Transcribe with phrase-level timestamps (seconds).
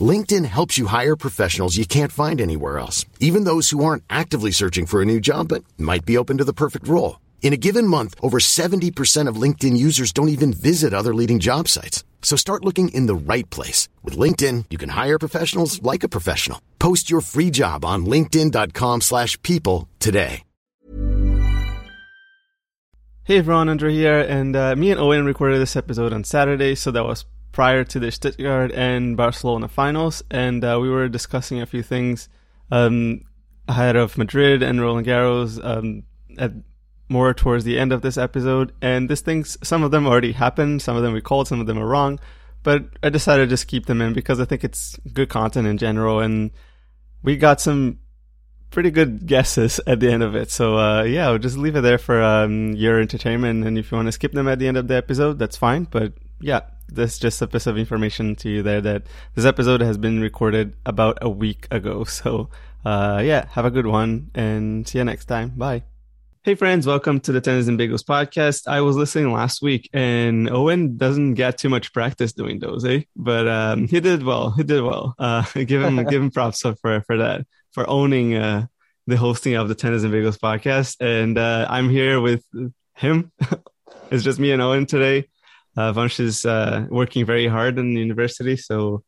[0.00, 4.52] LinkedIn helps you hire professionals you can't find anywhere else, even those who aren't actively
[4.52, 7.18] searching for a new job but might be open to the perfect role.
[7.42, 11.66] In a given month, over 70% of LinkedIn users don't even visit other leading job
[11.66, 12.04] sites.
[12.22, 13.88] So start looking in the right place.
[14.04, 16.60] With LinkedIn, you can hire professionals like a professional.
[16.78, 20.42] Post your free job on linkedin.com slash people today.
[23.24, 26.90] Hey everyone, Andre here, and uh, me and Owen recorded this episode on Saturday, so
[26.90, 27.26] that was
[27.60, 32.26] prior to the Stuttgart and Barcelona finals, and uh, we were discussing a few things
[32.70, 33.20] um,
[33.68, 36.04] ahead of Madrid and Roland Garros um,
[36.38, 36.52] at
[37.10, 38.72] more towards the end of this episode.
[38.80, 41.66] And these things, some of them already happened, some of them we called, some of
[41.66, 42.18] them are wrong,
[42.62, 45.76] but I decided to just keep them in because I think it's good content in
[45.76, 46.52] general, and
[47.22, 47.98] we got some
[48.70, 50.50] pretty good guesses at the end of it.
[50.50, 53.66] So uh, yeah, I'll just leave it there for um, your entertainment.
[53.66, 55.84] And if you want to skip them at the end of the episode, that's fine.
[55.84, 59.96] But yeah, that's just a piece of information to you there that this episode has
[59.98, 62.04] been recorded about a week ago.
[62.10, 62.50] So
[62.84, 65.50] uh, yeah, have a good one and see you next time.
[65.50, 65.84] Bye.
[66.42, 68.66] Hey friends, welcome to the Tennis and Bagels podcast.
[68.66, 73.02] I was listening last week and Owen doesn't get too much practice doing those, eh?
[73.14, 74.50] But um, he did well.
[74.52, 75.14] He did well.
[75.18, 78.66] Uh, give him give him props for for that for owning uh,
[79.06, 80.96] the hosting of the Tennis and Bagels podcast.
[81.00, 82.44] And uh, I'm here with
[82.94, 83.32] him.
[84.10, 85.28] it's just me and Owen today.
[85.76, 89.04] Uh, Vansh is uh, working very hard in the university, so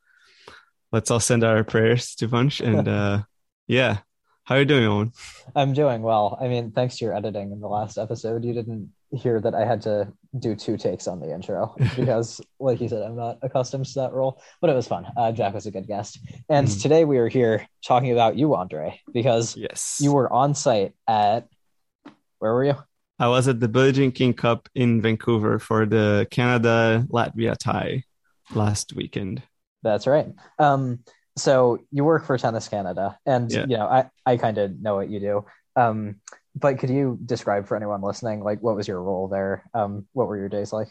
[0.93, 2.61] let's all send our prayers to Vansh.
[2.65, 3.23] And uh,
[3.67, 3.99] yeah,
[4.45, 5.13] how are you doing, Owen?
[5.55, 6.39] I'm doing well.
[6.41, 9.65] I mean, thanks to your editing in the last episode, you didn't hear that I
[9.65, 13.87] had to do two takes on the intro because, like you said, I'm not accustomed
[13.87, 14.43] to that role.
[14.61, 15.07] But it was fun.
[15.17, 16.19] Uh, Jack was a good guest,
[16.49, 16.83] and mm.
[16.83, 21.49] today we are here talking about you, Andre, because yes, you were on site at
[22.39, 22.77] where were you?
[23.23, 28.03] I was at the Billie Jean King Cup in Vancouver for the Canada Latvia tie
[28.53, 29.45] last weekend.
[29.85, 30.27] That's right.
[30.59, 31.05] Um,
[31.37, 33.67] so you work for Tennis Canada, and yeah.
[33.69, 35.45] you know I I kind of know what you do.
[35.77, 36.17] Um,
[36.57, 39.71] but could you describe for anyone listening, like what was your role there?
[39.73, 40.89] Um, what were your days like?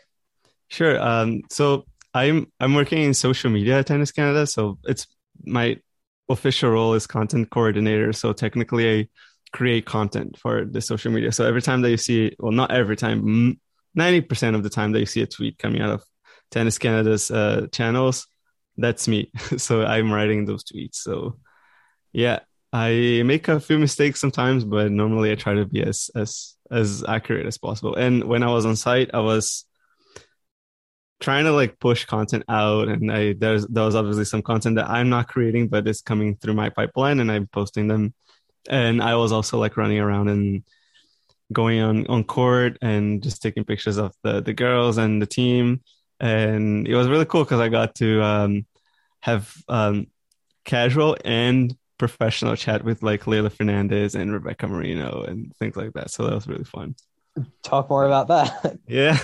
[0.70, 1.02] Sure.
[1.02, 4.48] Um, so I'm I'm working in social media at Tennis Canada.
[4.48, 5.06] So it's
[5.44, 5.82] my
[6.30, 8.14] official role is content coordinator.
[8.14, 9.08] So technically, I
[9.52, 11.32] create content for the social media.
[11.32, 13.60] So every time that you see, well, not every time,
[13.96, 16.04] ninety percent of the time that you see a tweet coming out of
[16.52, 18.28] Tennis Canada's uh, channels,
[18.78, 19.32] that's me.
[19.58, 20.96] so I'm writing those tweets.
[20.96, 21.38] So
[22.14, 22.40] yeah,
[22.74, 27.04] I make a few mistakes sometimes, but normally I try to be as as as
[27.08, 27.96] accurate as possible.
[27.96, 29.66] And when I was on site, I was
[31.22, 34.90] trying to like push content out and I there's there was obviously some content that
[34.90, 38.16] I'm not creating but it's coming through my pipeline and I'm posting them
[38.70, 40.64] and I was also like running around and
[41.52, 45.82] going on on court and just taking pictures of the the girls and the team
[46.22, 48.66] and it was really cool because I got to um,
[49.22, 50.08] have um,
[50.64, 56.12] casual and professional chat with like Leylah Fernandez and Rebecca Marino and things like that.
[56.12, 56.96] So that was really fun.
[57.64, 58.78] Talk more about that.
[58.88, 59.18] yeah.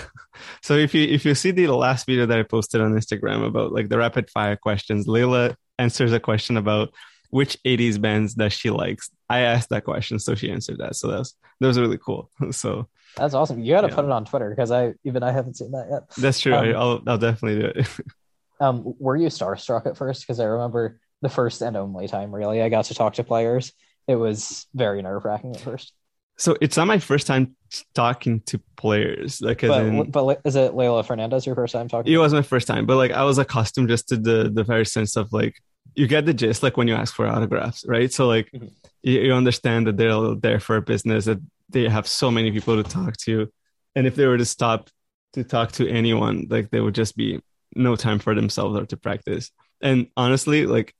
[0.62, 3.72] So if you if you see the last video that I posted on Instagram about
[3.72, 6.92] like the rapid fire questions, Leila answers a question about
[7.30, 9.10] which 80s bands that she likes.
[9.28, 10.96] I asked that question, so she answered that.
[10.96, 12.30] So that's that was really cool.
[12.52, 13.60] So that's awesome.
[13.60, 13.94] You got to yeah.
[13.94, 16.10] put it on Twitter because I even I haven't seen that yet.
[16.16, 16.54] That's true.
[16.54, 17.88] Um, I, will I'll definitely do it.
[18.60, 20.22] um, were you starstruck at first?
[20.22, 23.72] Because I remember the first and only time really I got to talk to players.
[24.06, 25.92] It was very nerve wracking at first.
[26.38, 27.56] So it's not my first time
[27.94, 29.40] talking to players.
[29.40, 32.12] Like, but, in, but is it Leylah Fernandez your first time talking?
[32.12, 34.86] It was my first time, but like I was accustomed just to the the very
[34.86, 35.56] sense of like
[35.94, 38.12] you get the gist like when you ask for autographs, right?
[38.12, 38.66] So like mm-hmm.
[39.02, 41.38] you, you understand that they're there for a business that
[41.68, 43.50] they have so many people to talk to,
[43.94, 44.90] and if they were to stop
[45.34, 47.40] to talk to anyone, like they would just be
[47.74, 49.50] no time for themselves or to practice.
[49.80, 50.94] And honestly, like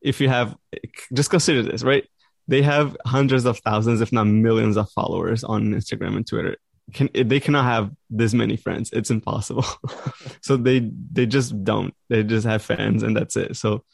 [0.00, 0.56] if you have
[1.12, 2.06] just consider this, right?
[2.48, 6.56] They have hundreds of thousands, if not millions, of followers on Instagram and Twitter.
[6.92, 8.90] Can they cannot have this many friends?
[8.92, 9.64] It's impossible.
[10.40, 11.94] so they they just don't.
[12.08, 13.56] They just have fans, and that's it.
[13.56, 13.84] So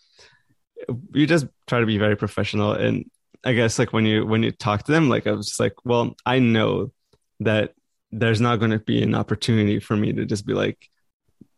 [1.13, 2.73] you just try to be very professional.
[2.73, 3.11] And
[3.45, 5.75] I guess like when you when you talk to them, like I was just like,
[5.85, 6.93] well, I know
[7.41, 7.75] that
[8.13, 10.89] there's not going to be an opportunity for me to just be like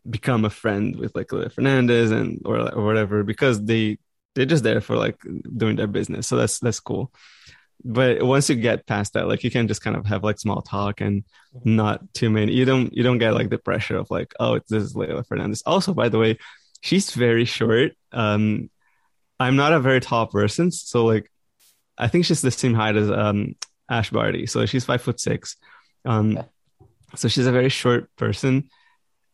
[0.08, 3.98] become a friend with like Leylah Fernandez and or or whatever because they
[4.34, 5.16] they're just there for like
[5.56, 6.26] doing their business.
[6.26, 7.12] So that's that's cool.
[7.84, 10.62] but once you get past that, like you can just kind of have like small
[10.62, 11.24] talk and
[11.64, 12.52] not too many.
[12.52, 15.62] You don't you don't get like the pressure of like, oh, this is Leylah Fernandez.
[15.64, 16.38] Also, by the way,
[16.82, 17.92] she's very short.
[18.12, 18.70] Um,
[19.40, 21.31] I'm not a very tall person, so like,
[21.96, 23.55] I think she's the same height as um
[23.90, 24.46] Ash Barty.
[24.46, 25.56] So she's five foot six.
[26.05, 26.49] Um, okay.
[27.17, 28.69] so she's a very short person,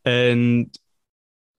[0.05, 0.77] and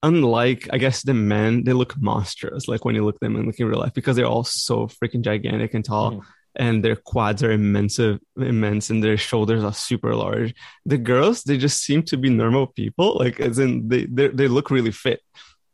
[0.02, 2.68] unlike I guess the men, they look monstrous.
[2.68, 4.86] Like when you look at them and look in real life, because they're all so
[4.86, 6.12] freaking gigantic and tall.
[6.12, 6.22] Mm
[6.56, 8.00] and their quads are immense,
[8.36, 10.54] immense, and their shoulders are super large.
[10.86, 14.70] The girls, they just seem to be normal people, like as in they they look
[14.70, 15.20] really fit,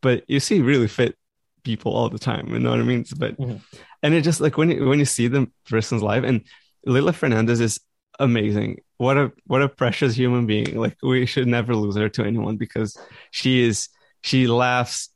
[0.01, 1.17] but you see really fit
[1.65, 2.49] people all the time.
[2.49, 3.05] You know what I mean?
[3.17, 3.57] But mm-hmm.
[4.03, 6.43] and it just like when you when you see them person's life, and
[6.87, 7.81] Leylah Fernandez is
[8.19, 8.81] amazing.
[8.99, 10.77] What a what a precious human being.
[10.77, 12.97] Like we should never lose her to anyone because
[13.31, 13.89] she is
[14.23, 15.09] she laughs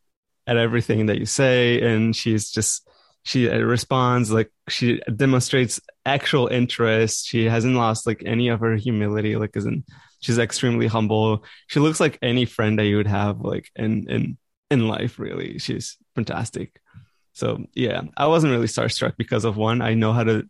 [0.47, 2.87] at everything that you say, and she's just
[3.27, 8.77] she uh, responds like she demonstrates actual interest she hasn't lost like any of her
[8.77, 9.85] humility like isn't
[10.21, 14.39] she's extremely humble she looks like any friend that you would have like in in
[14.71, 16.81] in life really she's fantastic
[17.33, 20.49] so yeah i wasn't really starstruck because of one i know how to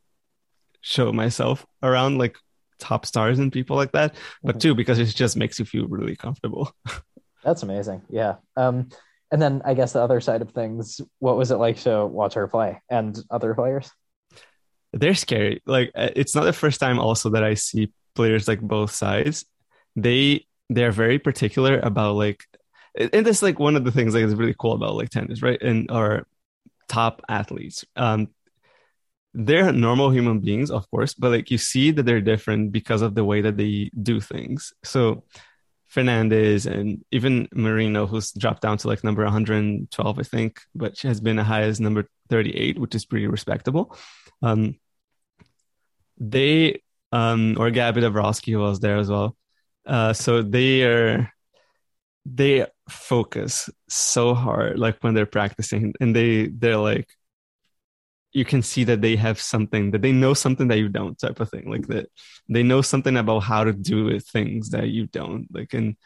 [0.80, 2.36] show myself around like
[2.78, 4.60] top stars and people like that but mm-hmm.
[4.60, 6.72] two because it just makes you feel really comfortable
[7.44, 8.88] that's amazing yeah um
[9.32, 12.34] and then I guess the other side of things, what was it like to watch
[12.34, 13.90] her play and other players?
[14.92, 15.62] They're scary.
[15.66, 19.44] Like uh, it's not the first time also that I see players like both sides.
[19.96, 22.44] They they're very particular about like
[22.96, 25.60] and that's like one of the things like is really cool about like tennis, right?
[25.60, 26.26] And our
[26.88, 27.84] top athletes.
[27.96, 28.28] Um
[29.38, 33.14] they're normal human beings, of course, but like you see that they're different because of
[33.14, 34.72] the way that they do things.
[34.82, 35.25] So
[35.88, 41.08] Fernandez and even Marino, who's dropped down to like number 112, I think, but she
[41.08, 43.96] has been as high as number 38, which is pretty respectable.
[44.43, 44.78] Um,
[46.19, 46.82] they,
[47.12, 49.37] um, or Gabby Dabrowski was there as well.
[49.84, 51.31] Uh, so they are,
[52.25, 57.08] they focus so hard, like when they're practicing, and they they're like,
[58.32, 61.40] you can see that they have something that they know something that you don't type
[61.40, 62.06] of thing like that
[62.50, 65.96] they know something about how to do things that you don't like and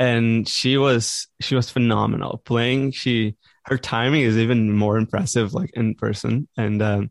[0.00, 2.38] and she was she was phenomenal.
[2.38, 3.36] Playing she
[3.66, 7.10] her timing is even more impressive like in person and um,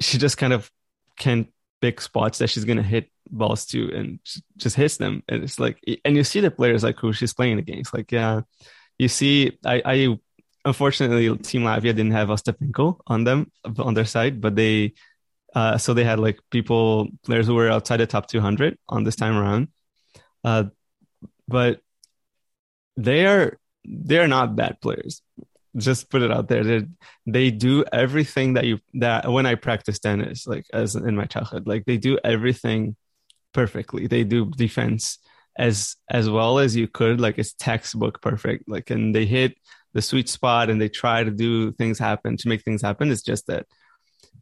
[0.00, 0.70] she just kind of
[1.18, 1.48] can
[1.80, 4.18] pick spots that she's gonna hit balls to and
[4.56, 7.58] just hits them and it's like and you see the players like who she's playing
[7.58, 8.40] against like yeah
[8.98, 10.18] you see i i
[10.68, 14.94] unfortunately, Team Latvia didn't have Ostapenko on them on their side, but they
[15.54, 19.16] uh, so they had like people players who were outside the top 200 on this
[19.16, 19.68] time around.
[20.44, 20.64] Uh,
[21.48, 21.80] but
[22.96, 25.22] they are they are not bad players.
[25.78, 26.64] Just put it out there.
[26.64, 26.86] They
[27.26, 31.66] they do everything that you that when I practice tennis, like as in my childhood,
[31.66, 32.96] like they do everything
[33.52, 34.06] perfectly.
[34.06, 35.18] They do defense
[35.56, 38.68] as as well as you could, like it's textbook perfect.
[38.68, 39.56] Like and they hit
[39.94, 43.10] the sweet spot and they try to do things happen to make things happen.
[43.10, 43.66] It's just that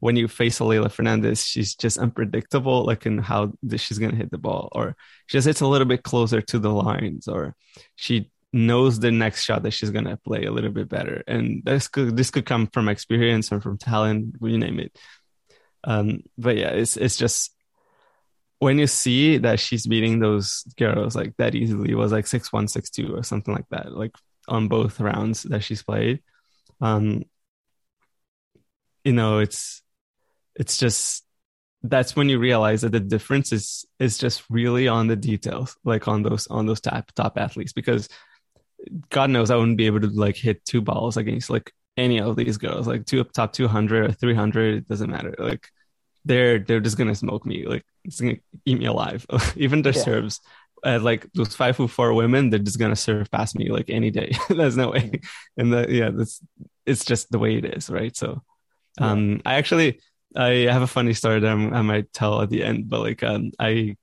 [0.00, 4.30] when you face a Leylah Fernandez, she's just unpredictable, like in how she's gonna hit
[4.30, 4.96] the ball, or
[5.26, 7.54] she just hits a little bit closer to the lines, or
[7.94, 11.22] she knows the next shot that she's gonna play a little bit better.
[11.26, 14.98] And this could this could come from experience or from talent, you name it.
[15.84, 17.52] Um, but yeah, it's it's just
[18.58, 22.68] when you see that she's beating those girls like that easily, was like six one,
[22.68, 24.12] six two, or something like that, like
[24.48, 26.22] on both rounds that she's played.
[26.80, 27.24] Um,
[29.04, 29.82] you know, it's
[30.56, 31.24] it's just
[31.82, 36.08] that's when you realize that the difference is is just really on the details, like
[36.08, 38.08] on those on those top top athletes, because
[39.10, 42.36] God knows I wouldn't be able to like hit two balls against like any of
[42.36, 45.34] these girls, like two top two hundred or three hundred, it doesn't matter.
[45.38, 45.68] Like
[46.24, 49.26] they're they're just gonna smoke me, like it's gonna eat me alive.
[49.56, 50.02] Even their yeah.
[50.02, 50.40] serves
[50.84, 54.10] uh, like those five foot four women, they're just gonna serve past me like any
[54.10, 54.32] day.
[54.48, 55.00] There's no way.
[55.00, 55.60] Mm-hmm.
[55.60, 56.40] And the, yeah, that's
[56.84, 58.16] it's just the way it is, right?
[58.16, 58.42] So,
[58.98, 59.38] um, yeah.
[59.44, 60.00] I actually
[60.34, 63.22] I have a funny story that I'm, i might tell at the end, but like
[63.22, 63.96] um, I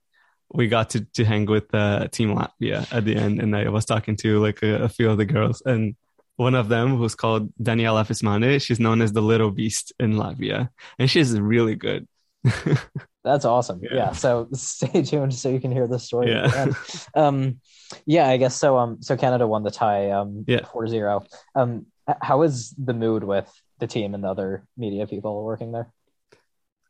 [0.54, 3.84] we got to to hang with uh, Team Latvia at the end, and I was
[3.84, 5.96] talking to like a, a few of the girls, and
[6.36, 10.70] one of them who's called Daniela Vismane, she's known as the little beast in Latvia,
[10.98, 12.08] and she's really good.
[13.24, 13.80] That's awesome.
[13.82, 13.94] Yeah.
[13.94, 14.12] yeah.
[14.12, 16.30] So stay tuned so you can hear the story.
[16.30, 16.66] Yeah.
[17.14, 17.60] um,
[18.04, 18.76] yeah, I guess so.
[18.76, 20.10] Um, so Canada won the tie.
[20.10, 20.60] Um, yeah.
[20.60, 21.26] 4-0.
[21.54, 21.86] Um,
[22.20, 25.90] how is the mood with the team and the other media people working there?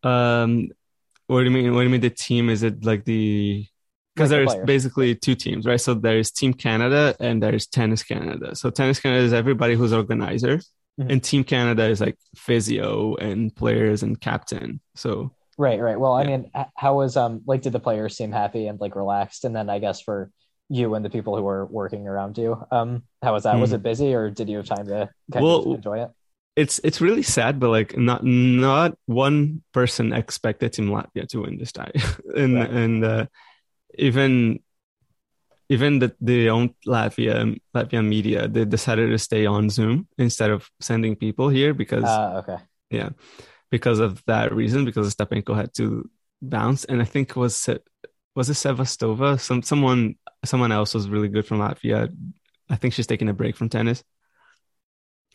[0.02, 0.70] Um,
[1.26, 1.74] what do you mean?
[1.74, 2.00] What do you mean?
[2.00, 3.66] The team is it like the
[4.14, 5.80] because like there's the basically two teams, right?
[5.80, 8.54] So there's Team Canada and there's Tennis Canada.
[8.54, 11.10] So Tennis Canada is everybody who's organizer, mm-hmm.
[11.10, 14.80] and Team Canada is like physio and players and captain.
[14.94, 15.98] So right, right.
[15.98, 16.24] Well, yeah.
[16.24, 19.44] I mean, how was um like did the players seem happy and like relaxed?
[19.44, 20.30] And then I guess for
[20.68, 23.52] you and the people who were working around you, um, how was that?
[23.52, 23.60] Mm-hmm.
[23.60, 26.10] Was it busy or did you have time to kind well, of enjoy it?
[26.56, 31.58] It's it's really sad, but like not not one person expected Team Latvia to win
[31.58, 31.92] this tie,
[32.36, 32.70] and right.
[32.70, 33.26] and uh,
[33.98, 34.60] even
[35.68, 40.70] even the the own Latvia Latvian media they decided to stay on Zoom instead of
[40.80, 42.62] sending people here because uh, okay.
[42.90, 43.10] Yeah.
[43.70, 46.08] Because of that reason because Ostapenko had to
[46.40, 46.84] bounce.
[46.84, 47.68] And I think it was
[48.34, 49.40] was it Sevastova?
[49.40, 52.14] Some someone someone else was really good from Latvia.
[52.68, 54.04] I think she's taking a break from tennis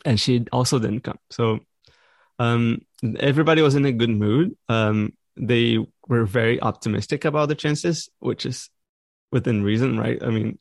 [0.05, 1.59] and she also didn't come so
[2.39, 2.81] um
[3.19, 5.77] everybody was in a good mood um they
[6.07, 8.69] were very optimistic about the chances which is
[9.31, 10.21] within reason, right?
[10.21, 10.57] I mean,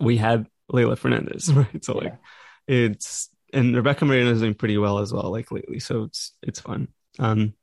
[0.00, 1.84] we had Leylah Fernandez, right?
[1.84, 2.00] So yeah.
[2.04, 2.18] like
[2.66, 5.80] it's and Rebecca Marino is doing pretty well as well, like lately.
[5.80, 6.88] So it's it's fun.
[7.18, 7.54] Um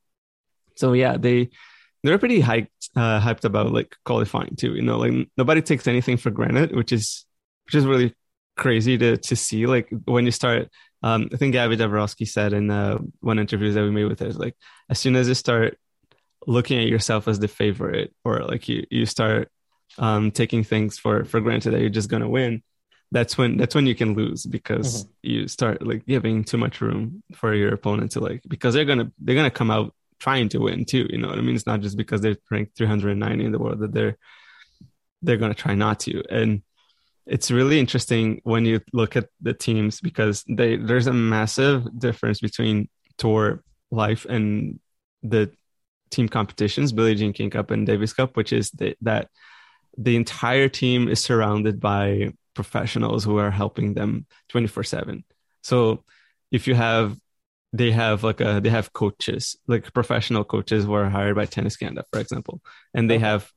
[0.75, 1.49] so yeah, they
[2.03, 4.73] they're pretty hyped uh, hyped about like qualifying too.
[4.73, 7.25] You know, like nobody takes anything for granted, which is
[7.65, 8.15] which is really
[8.61, 9.65] crazy to to see.
[9.65, 10.69] Like when you start
[11.03, 14.31] um I think Gabby Dabrowski said in uh, one interview that we made with her,
[14.31, 14.55] like
[14.89, 15.77] as soon as you start
[16.47, 19.49] looking at yourself as the favorite or like you you start
[19.97, 22.63] um, taking things for for granted that you're just gonna win,
[23.11, 25.11] that's when that's when you can lose because mm-hmm.
[25.23, 29.11] you start like giving too much room for your opponent to like because they're gonna
[29.19, 31.07] they're gonna come out trying to win too.
[31.09, 31.55] You know what I mean?
[31.55, 34.17] It's not just because they're ranked 390 in the world that they're
[35.23, 36.23] they're gonna try not to.
[36.29, 36.61] And
[37.25, 42.39] it's really interesting when you look at the teams because they there's a massive difference
[42.39, 44.79] between tour life and
[45.23, 45.51] the
[46.09, 49.29] team competitions, Billie Jean King Cup and Davis Cup, which is the, that
[49.97, 55.23] the entire team is surrounded by professionals who are helping them 24 7
[55.61, 56.03] so
[56.51, 57.17] if you have
[57.73, 61.77] they have like a they have coaches like professional coaches who are hired by tennis
[61.77, 62.61] canada for example
[62.93, 63.49] and they have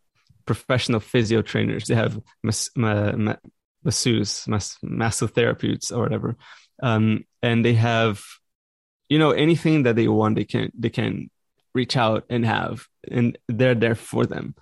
[0.47, 1.87] professional physio trainers.
[1.87, 3.37] They have mas- ma- ma-
[3.83, 4.79] masseuse mas-
[5.93, 6.37] or whatever.
[6.83, 8.23] Um, and they have
[9.09, 11.31] you know anything that they want they can they can
[11.75, 14.55] reach out and have and they're there for them.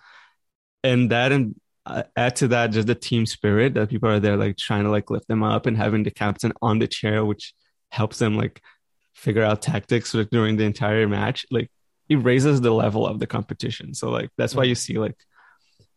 [0.85, 1.55] And that and
[1.87, 4.91] uh, add to that just the team spirit that people are there like trying to
[4.91, 7.55] like lift them up and having the captain on the chair which
[7.91, 8.62] helps them like
[9.15, 11.71] figure out tactics like, during the entire match like
[12.09, 13.95] it raises the level of the competition.
[13.95, 15.17] So like that's why you see like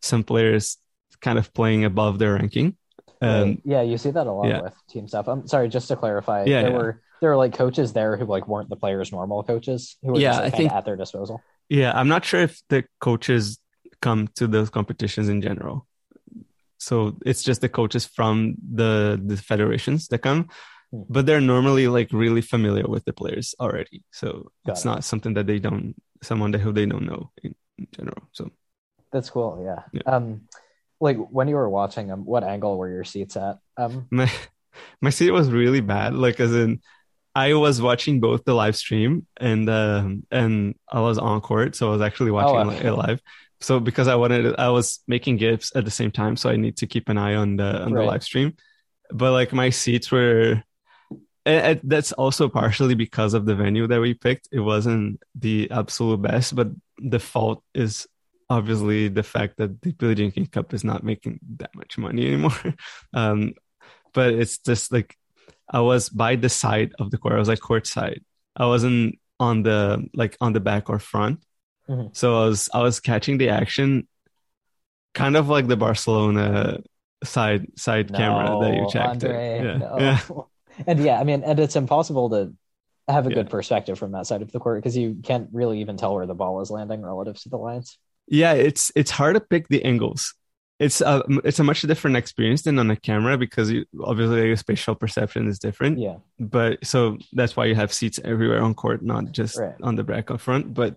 [0.02, 0.78] some players
[1.20, 2.76] kind of playing above their ranking
[3.22, 4.60] um, yeah you see that a lot yeah.
[4.60, 6.76] with team stuff i'm sorry just to clarify yeah, there yeah.
[6.76, 10.18] were there were like coaches there who like weren't the players normal coaches who were
[10.18, 13.58] yeah, just, like, I think, at their disposal yeah i'm not sure if the coaches
[14.00, 15.86] come to those competitions in general.
[16.78, 20.48] So it's just the coaches from the the federations that come,
[20.92, 21.02] hmm.
[21.08, 24.04] but they're normally like really familiar with the players already.
[24.12, 24.88] So Got it's it.
[24.88, 28.22] not something that they don't someone that who they don't know in, in general.
[28.32, 28.50] So
[29.16, 29.62] that's cool.
[29.64, 29.82] Yeah.
[29.92, 30.14] yeah.
[30.14, 30.42] Um,
[31.00, 33.58] like when you were watching them, um, what angle were your seats at?
[33.76, 34.30] Um, my
[35.00, 36.14] my seat was really bad.
[36.14, 36.80] Like as in,
[37.34, 41.88] I was watching both the live stream and um and I was on court, so
[41.88, 42.88] I was actually watching oh, okay.
[42.88, 43.20] it live
[43.60, 46.76] so because I wanted, I was making gifts at the same time, so I need
[46.78, 48.02] to keep an eye on the on right.
[48.02, 48.54] the live stream.
[49.10, 50.62] But like my seats were,
[51.44, 54.48] and, that's also partially because of the venue that we picked.
[54.52, 56.68] It wasn't the absolute best, but
[56.98, 58.06] the fault is
[58.48, 62.26] obviously the fact that the Billie Jean King Cup is not making that much money
[62.26, 62.74] anymore.
[63.14, 63.54] um,
[64.12, 65.16] but it's just like
[65.70, 67.34] I was by the side of the court.
[67.34, 68.22] I was like court side.
[68.54, 71.42] I wasn't on the like on the back or front.
[71.88, 72.08] Mm-hmm.
[72.12, 74.08] So I was I was catching the action,
[75.14, 76.78] kind of like the Barcelona
[77.24, 79.24] side side no, camera that you checked.
[79.24, 79.76] Andre, yeah.
[79.76, 79.96] No.
[79.98, 80.20] yeah.
[80.86, 82.52] And yeah, I mean, and it's impossible to
[83.08, 83.36] have a yeah.
[83.36, 86.26] good perspective from that side of the court because you can't really even tell where
[86.26, 87.96] the ball is landing relative to the lines.
[88.28, 90.34] Yeah, it's it's hard to pick the angles.
[90.78, 94.56] It's a it's a much different experience than on a camera because you, obviously your
[94.56, 95.98] spatial perception is different.
[95.98, 96.16] Yeah.
[96.38, 99.74] But so that's why you have seats everywhere on court, not just right.
[99.82, 100.74] on the back up front.
[100.74, 100.96] But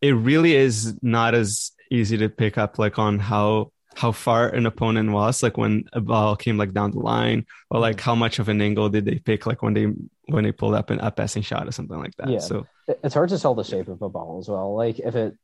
[0.00, 4.66] it really is not as easy to pick up like on how how far an
[4.66, 8.00] opponent was like when a ball came like down the line or like mm.
[8.00, 9.86] how much of an angle did they pick like when they
[10.28, 12.38] when they pulled up an up passing shot or something like that yeah.
[12.38, 12.66] so
[13.04, 15.36] it's hard to tell the shape of a ball as well like if it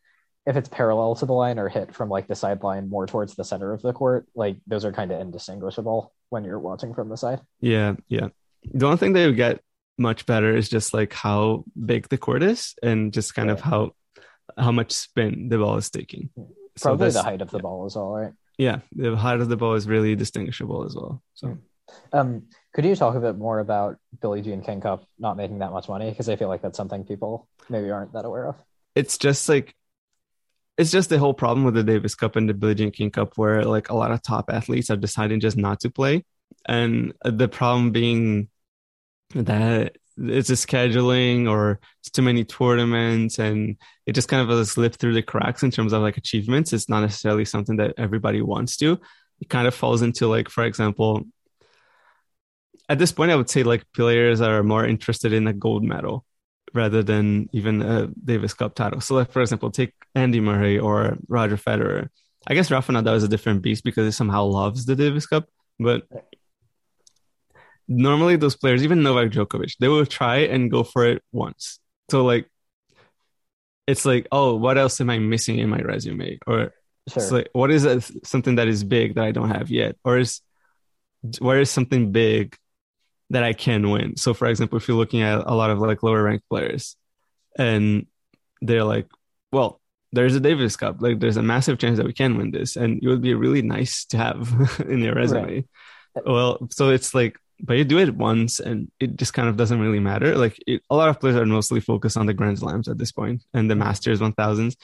[0.49, 3.45] if it's parallel to the line or hit from like the sideline more towards the
[3.45, 7.17] center of the court like those are kind of indistinguishable when you're watching from the
[7.17, 8.29] side yeah yeah
[8.65, 9.61] the only thing that you get
[9.99, 13.55] much better is just like how big the court is and just kind yeah.
[13.55, 13.93] of how
[14.57, 16.31] how much spin the ball is taking.
[16.81, 17.63] Probably so the height of the yeah.
[17.63, 18.33] ball is all right.
[18.57, 21.23] Yeah, the height of the ball is really distinguishable as well.
[21.35, 21.59] So
[22.13, 25.73] Um, could you talk a bit more about Billie Jean King Cup not making that
[25.73, 26.11] much money?
[26.11, 28.57] Because I feel like that's something people maybe aren't that aware of.
[28.95, 29.75] It's just like
[30.79, 33.37] it's just the whole problem with the Davis Cup and the Billie Jean King Cup,
[33.37, 36.25] where like a lot of top athletes are deciding just not to play,
[36.67, 38.49] and the problem being
[39.35, 44.97] that it's a scheduling or it's too many tournaments and it just kind of slipped
[44.97, 46.73] through the cracks in terms of like achievements.
[46.73, 48.99] It's not necessarily something that everybody wants to.
[49.41, 51.25] It kind of falls into like for example
[52.89, 56.25] at this point i would say like players are more interested in a gold medal
[56.75, 61.17] rather than even a davis cup title so like for example take andy murray or
[61.29, 62.09] roger federer
[62.47, 65.47] i guess rafa nadal is a different beast because he somehow loves the davis cup
[65.79, 66.07] but
[67.89, 71.81] normally those players, even Novak Djokovic, they will try and go for it once.
[72.11, 72.49] So like,
[73.87, 76.39] it's like, oh, what else am I missing in my resume?
[76.47, 76.75] Or
[77.09, 77.23] sure.
[77.23, 79.97] it's like, what is a, something that is big that I don't have yet?
[80.05, 80.43] Or is
[81.39, 82.55] where is something big
[83.31, 84.17] that I can win?
[84.17, 86.97] So for example, if you're looking at a lot of like lower ranked players,
[87.57, 88.07] and
[88.61, 89.09] they're like,
[89.53, 89.81] well,
[90.13, 90.97] there's a Davis Cup.
[91.01, 93.63] Like there's a massive chance that we can win this, and it would be really
[93.63, 95.65] nice to have in your resume.
[96.15, 96.27] Right.
[96.27, 99.81] Well, so it's like but you do it once and it just kind of doesn't
[99.81, 100.37] really matter.
[100.37, 103.13] Like it, a lot of players are mostly focused on the Grand Slams at this
[103.13, 104.77] point and the Masters 1000s.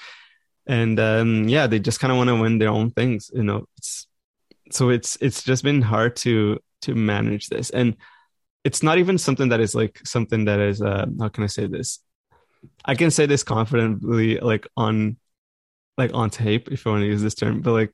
[0.66, 3.66] And um, yeah, they just kind of want to win their own things, you know.
[3.76, 4.06] It's
[4.70, 7.70] so it's it's just been hard to to manage this.
[7.70, 7.96] And
[8.64, 11.66] it's not even something that is like something that is uh how can I say
[11.66, 12.00] this?
[12.84, 15.18] I can say this confidently like on
[15.96, 17.92] like on tape if I want to use this term, but like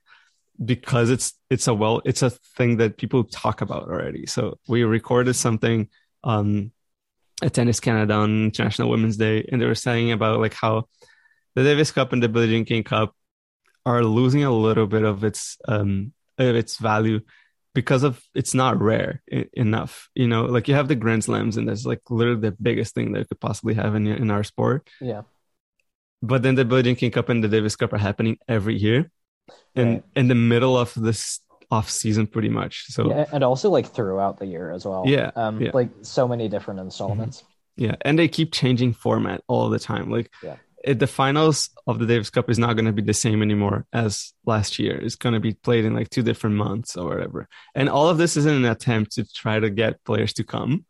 [0.65, 4.85] because it's it's a well it's a thing that people talk about already so we
[4.85, 5.89] recorded something
[6.25, 6.71] um
[7.43, 10.87] at tennis canada on international women's day and they were saying about like how
[11.55, 13.15] the davis cup and the billie jean king cup
[13.87, 17.21] are losing a little bit of its um of its value
[17.75, 19.23] because of it's not rare
[19.53, 22.95] enough you know like you have the grand slams and that's like literally the biggest
[22.95, 25.23] thing that could possibly have in, in our sport yeah
[26.23, 29.11] but then the billie jean king cup and the davis cup are happening every year
[29.75, 30.05] and right.
[30.17, 34.39] in the middle of this off season pretty much so yeah, and also like throughout
[34.39, 35.71] the year as well yeah, um yeah.
[35.73, 37.85] like so many different installments mm-hmm.
[37.85, 41.99] yeah and they keep changing format all the time like yeah it, the finals of
[41.99, 44.99] the Davis Cup is not going to be the same anymore as last year.
[45.01, 47.49] It's going to be played in like two different months or whatever.
[47.75, 50.87] And all of this is in an attempt to try to get players to come.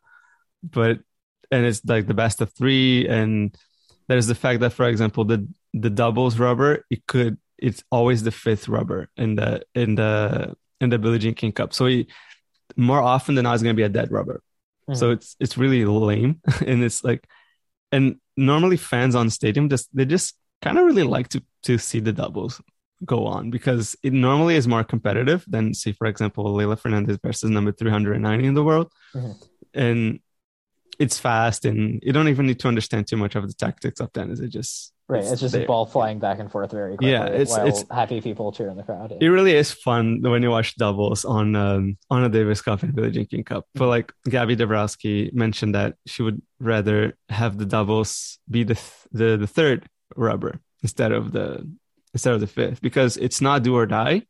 [0.62, 1.00] But
[1.50, 3.08] and it's like the best of three.
[3.08, 3.56] And
[4.08, 8.30] there's the fact that, for example, the the doubles rubber, it could it's always the
[8.30, 11.72] fifth rubber in the in the in the Billie Jean King Cup.
[11.74, 12.08] So he,
[12.76, 14.42] more often than not, it's going to be a dead rubber.
[14.88, 14.94] Mm-hmm.
[14.94, 17.26] So it's it's really lame, and it's like,
[17.92, 22.00] and normally fans on stadium just they just kind of really like to to see
[22.00, 22.60] the doubles
[23.04, 27.50] go on because it normally is more competitive than say for example Leylah Fernandez versus
[27.50, 29.32] number 390 in the world mm-hmm.
[29.74, 30.20] and
[31.00, 34.12] it's fast and you don't even need to understand too much of the tactics of
[34.12, 35.64] tennis it just Right, it's, it's just there.
[35.64, 37.10] a ball flying back and forth very quickly.
[37.10, 39.16] Yeah, it's it's happy people cheer in the crowd.
[39.20, 42.94] It really is fun when you watch doubles on um, on a Davis Cup and
[42.94, 43.66] Billie Jean King Cup.
[43.74, 49.08] But like Gabby Dabrowski mentioned that she would rather have the doubles be the th-
[49.10, 51.68] the the third rubber instead of the
[52.14, 54.22] instead of the fifth because it's not do or die,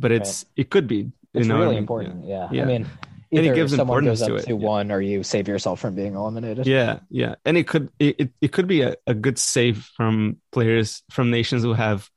[0.00, 0.62] but it's right.
[0.62, 1.12] it could be.
[1.32, 1.78] It's know really I mean?
[1.78, 2.24] important.
[2.26, 2.48] Yeah.
[2.50, 2.62] yeah.
[2.62, 2.86] I mean,
[3.32, 6.14] and it gives someone goes up to, to one or you save yourself from being
[6.14, 6.66] eliminated.
[6.66, 7.34] Yeah, yeah.
[7.44, 11.62] And it could it, it could be a, a good save from players from nations
[11.62, 12.08] who have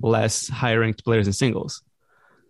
[0.00, 1.82] less high ranked players in singles.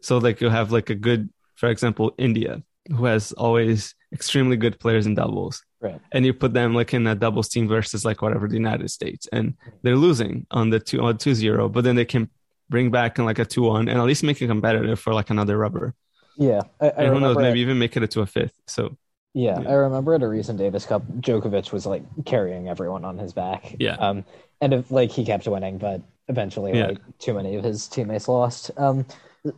[0.00, 4.78] So like you have like a good, for example, India, who has always extremely good
[4.81, 5.62] players in doubles.
[5.81, 6.00] Right.
[6.11, 9.28] And you put them like in a doubles team versus like whatever the United States
[9.31, 12.31] and they're losing on the two on two zero, but then they can
[12.68, 15.31] bring back in like a two one and at least make it competitive for like
[15.31, 15.94] another rubber.
[16.38, 17.37] Yeah, I, I who knows?
[17.37, 18.55] Maybe even make it to a fifth.
[18.66, 18.96] So
[19.35, 23.18] yeah, yeah, I remember at a recent Davis Cup, Djokovic was like carrying everyone on
[23.18, 23.74] his back.
[23.79, 23.96] Yeah.
[23.96, 24.24] Um,
[24.61, 26.87] and if, like he kept winning, but eventually, yeah.
[26.87, 28.70] like too many of his teammates lost.
[28.77, 29.05] Um,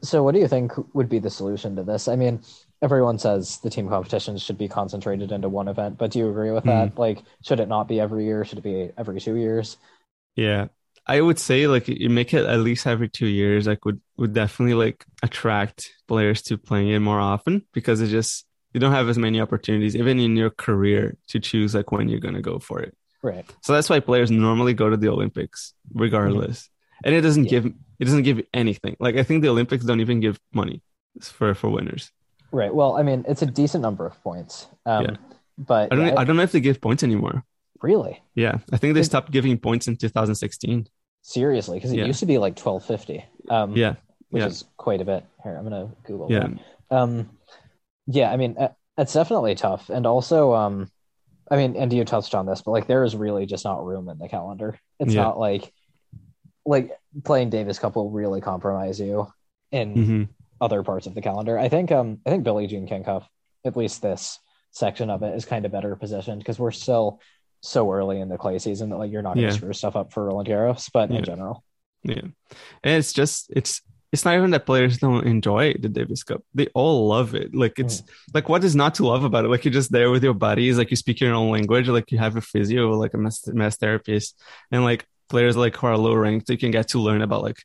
[0.03, 2.09] so what do you think would be the solution to this?
[2.09, 2.43] I mean,
[2.83, 6.51] everyone says the team competitions should be concentrated into one event, but do you agree
[6.51, 6.95] with that?
[6.95, 6.99] Mm.
[6.99, 8.45] Like, should it not be every year?
[8.45, 9.77] Should it be every two years?
[10.35, 10.69] Yeah,
[11.06, 13.66] I would say like you make it at least every two years.
[13.66, 18.46] Like would would definitely like attract players to playing it more often because it just
[18.72, 22.20] you don't have as many opportunities even in your career to choose like when you're
[22.20, 22.96] gonna go for it.
[23.22, 23.44] Right.
[23.62, 27.06] So that's why players normally go to the Olympics regardless, mm-hmm.
[27.06, 27.50] and it doesn't yeah.
[27.50, 28.96] give it doesn't give anything.
[29.00, 30.82] Like I think the Olympics don't even give money
[31.20, 32.12] for for winners.
[32.52, 32.74] Right.
[32.74, 34.66] Well, I mean, it's a decent number of points.
[34.86, 35.16] Um, yeah.
[35.58, 36.06] But I don't.
[36.06, 37.44] Yeah, I don't know if they give points anymore.
[37.83, 38.23] Really?
[38.35, 40.87] Yeah, I think they stopped giving points in 2016.
[41.23, 42.07] Seriously, because it yeah.
[42.07, 43.25] used to be like twelve fifty.
[43.49, 43.95] Um, yeah,
[44.31, 44.47] which yeah.
[44.47, 45.25] is quite a bit.
[45.43, 46.31] Here, I'm gonna Google.
[46.31, 46.49] Yeah.
[46.90, 47.31] Um,
[48.07, 50.90] Yeah, I mean, uh, it's definitely tough, and also, um,
[51.51, 54.09] I mean, and you touched on this, but like there is really just not room
[54.09, 54.79] in the calendar.
[54.99, 55.23] It's Yeah.
[55.23, 55.73] not like
[56.66, 56.90] like
[57.25, 59.33] playing Davis Cup will really compromise you
[59.73, 60.23] in hmm
[60.62, 61.59] other parts of the calendar.
[61.59, 63.27] I think um I think Billie Jean King Cup,
[63.64, 64.38] at least this
[64.73, 67.21] section of it, is kind of better positioned because we're still
[67.61, 69.57] so early in the clay season that like you're not going to Yeah.
[69.57, 71.18] screw stuff up for Roland Garros, but Yeah.
[71.18, 71.64] in general,
[72.03, 76.42] Yeah, and it's just it's it's not even that players don't enjoy the Davis Cup;
[76.53, 77.55] they all love it.
[77.55, 78.09] Like it's mm.
[78.35, 79.49] like what is not to love about it?
[79.49, 82.18] Like you're just there with your buddies, like you speak your own language, like you
[82.18, 84.40] have a physio, like a mass, mass therapist,
[84.73, 87.59] and like players like who are low ranked, you can get to learn about like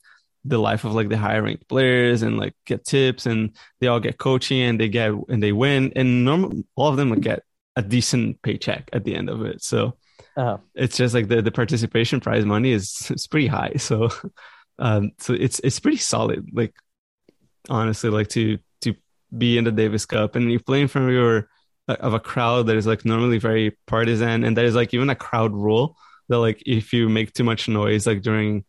[0.44, 4.00] the life of like the higher ranked players and like get tips, and they all
[4.00, 7.42] get coaching and they get and they win, and normal all of them would get
[7.76, 9.64] a decent paycheck at the end of it.
[9.64, 9.98] So
[10.38, 13.74] uh, it's just like the, the participation prize money is it's pretty high.
[13.78, 14.10] So
[14.80, 16.50] um so it's it's pretty solid.
[16.54, 16.74] Like
[17.70, 18.94] honestly like to to
[19.38, 21.50] be in the davis cup and you play in front of your
[21.88, 25.16] of a crowd that is like normally very partisan and there is like even a
[25.16, 25.96] crowd rule
[26.30, 28.64] that like if you make too much noise like during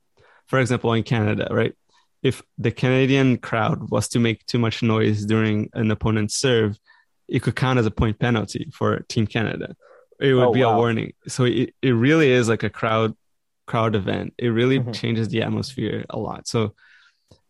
[0.46, 1.74] for example in canada right?
[2.22, 6.78] If the canadian crowd was to make too much noise during an opponent's serve
[7.28, 9.74] it could count as a point penalty for team canada.
[10.20, 11.12] It would Oh, be a warning.
[11.28, 13.14] So it, it really is like a crowd
[13.66, 14.32] crowd event.
[14.38, 14.94] It really Mhm.
[14.94, 16.46] changes the atmosphere a lot.
[16.46, 16.74] So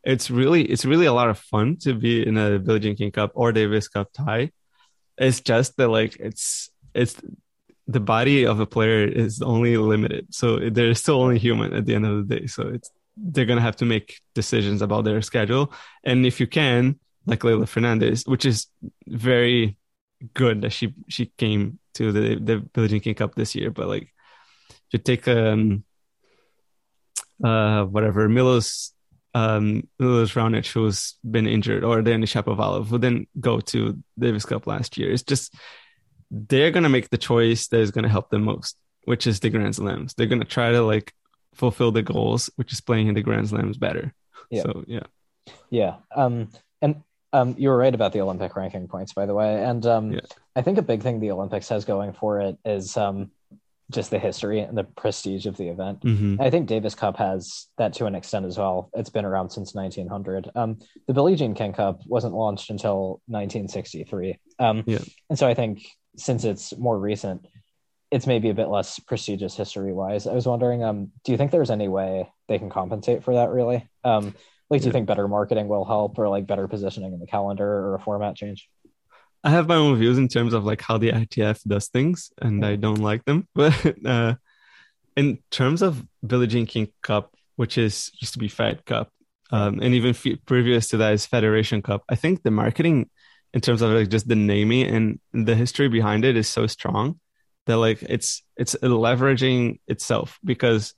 [0.03, 3.33] it's really it's really a lot of fun to be in a Billie King Cup
[3.35, 4.51] or Davis Cup tie.
[5.19, 7.21] It's just that like it's it's
[7.87, 11.95] the body of a player is only limited, so they're still only human at the
[11.95, 12.47] end of the day.
[12.47, 15.73] So it's they're gonna have to make decisions about their schedule,
[16.05, 18.67] and if you can, like Leylah Fernandez, which is
[19.07, 19.77] very
[20.35, 23.89] good that she she came to the the Billie Jean King Cup this year, but
[23.89, 24.13] like
[24.91, 25.85] you take um
[27.45, 28.93] uh whatever Milos
[29.35, 34.67] um Milos Raonic who's been injured or Danny Shapovalov who didn't go to Davis Cup
[34.67, 35.11] last year.
[35.13, 35.55] It's just
[36.31, 39.77] they're gonna make the choice that is gonna help them most, which is the Grand
[39.77, 40.15] Slams.
[40.15, 41.13] They're gonna try to like
[41.55, 44.15] fulfill the goals, which is playing in the Grand Slams better.
[44.51, 44.63] Yeah.
[44.63, 45.07] So yeah.
[45.71, 45.97] yeah.
[46.15, 46.49] Um,
[46.83, 47.03] and
[47.37, 50.21] um, you were right about the Olympic ranking points, by the way, and um, Yeah.
[50.55, 53.31] I think a big thing the Olympics has going for it is um,
[53.91, 56.03] just the history and the prestige of the event.
[56.03, 58.91] hmm I think Davis Cup has that to an extent as well.
[58.95, 60.51] It's been around since 1900.
[60.55, 64.39] Um, the Billie Jean King Cup wasn't launched until 1963.
[64.59, 64.99] Um, Yeah.
[65.29, 67.47] And so I think since it's more recent,
[68.11, 70.27] it's maybe a bit less prestigious history wise.
[70.27, 73.51] I was wondering, um, do you think there's any way they can compensate for that
[73.51, 73.87] really?
[74.69, 77.67] Like, do you think better marketing will help or like better positioning in the calendar
[77.67, 78.69] or a format change?
[79.45, 82.65] I have my own views in terms of like how the ITF does things, and
[82.67, 83.47] I don't like them.
[83.55, 84.35] But uh,
[85.17, 89.13] in terms of Billie Jean King Cup, which is used to be Fed Cup,
[89.53, 93.09] um, and even fe- previous to that is Federation Cup, I think the marketing,
[93.55, 97.21] in terms of like just the naming and the history behind it, is so strong
[97.67, 100.95] that like it's it's leveraging itself because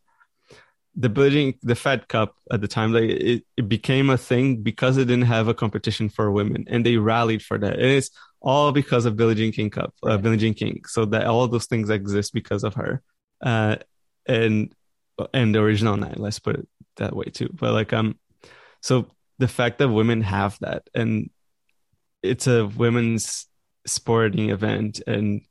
[0.96, 4.96] the Jean, the Fed Cup at the time, like it, it became a thing because
[4.96, 7.74] it didn't have a competition for women, and they rallied for that.
[7.74, 10.22] And it's all because of Billie Jean King Cup, uh, Right.
[10.22, 10.82] Billie Jean King.
[10.86, 13.02] So that all of those things exist because of her,
[13.42, 13.76] uh,
[14.26, 14.72] and
[15.32, 16.16] and the original nine.
[16.16, 17.50] Let's put it that way too.
[17.52, 18.18] But like um,
[18.80, 21.30] so the fact that women have that, and
[22.22, 23.46] it's a women's
[23.86, 25.42] sporting event, and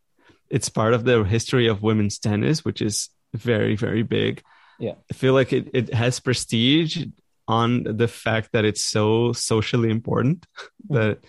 [0.50, 4.44] it's part of the history of women's tennis, which is very very big.
[4.80, 4.94] Yeah.
[5.12, 7.06] I feel like it, it has prestige
[7.48, 10.46] on the fact that it's so socially important
[10.90, 11.20] that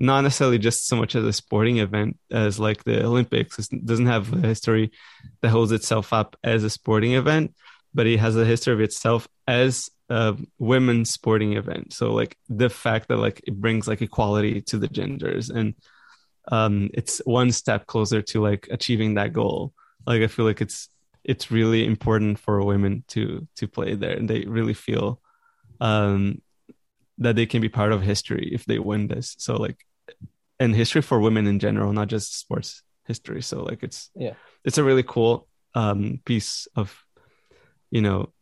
[0.00, 4.06] not necessarily just so much as a sporting event as like the Olympics it doesn't
[4.06, 4.92] have a history
[5.40, 7.54] that holds itself up as a sporting event,
[7.94, 11.92] but it has a history of itself as a women's sporting event.
[11.92, 15.74] So like the fact that like it brings like equality to the genders and
[16.50, 19.72] um it's one step closer to like achieving that goal.
[20.06, 20.88] Like I feel like it's
[21.28, 24.16] it's really important for women to to play there.
[24.16, 25.20] And they really feel
[25.80, 26.40] um
[27.18, 29.36] that they can be part of history if they win this.
[29.38, 29.84] So like
[30.58, 33.42] and history for women in general not just sports history.
[33.42, 34.34] So like it's Yeah.
[34.64, 37.04] it's a really cool um piece of
[37.90, 38.32] you know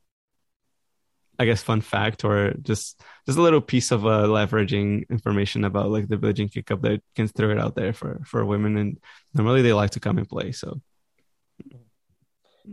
[1.38, 5.90] i guess fun fact or just just a little piece of uh leveraging information about
[5.90, 8.77] like the Jean King Cup that can throw it out there for for women.
[8.79, 8.99] And
[9.35, 10.53] normally they like to come and play.
[10.53, 10.81] So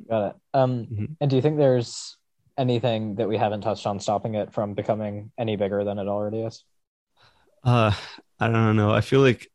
[0.09, 0.35] Got it.
[0.53, 1.15] Um, Mhm.
[1.21, 2.17] And do you think there's
[2.57, 6.41] anything that we haven't touched on stopping it from becoming any bigger than it already
[6.41, 6.63] is?
[7.63, 7.91] Uh,
[8.39, 8.91] I don't know.
[8.91, 9.47] I feel like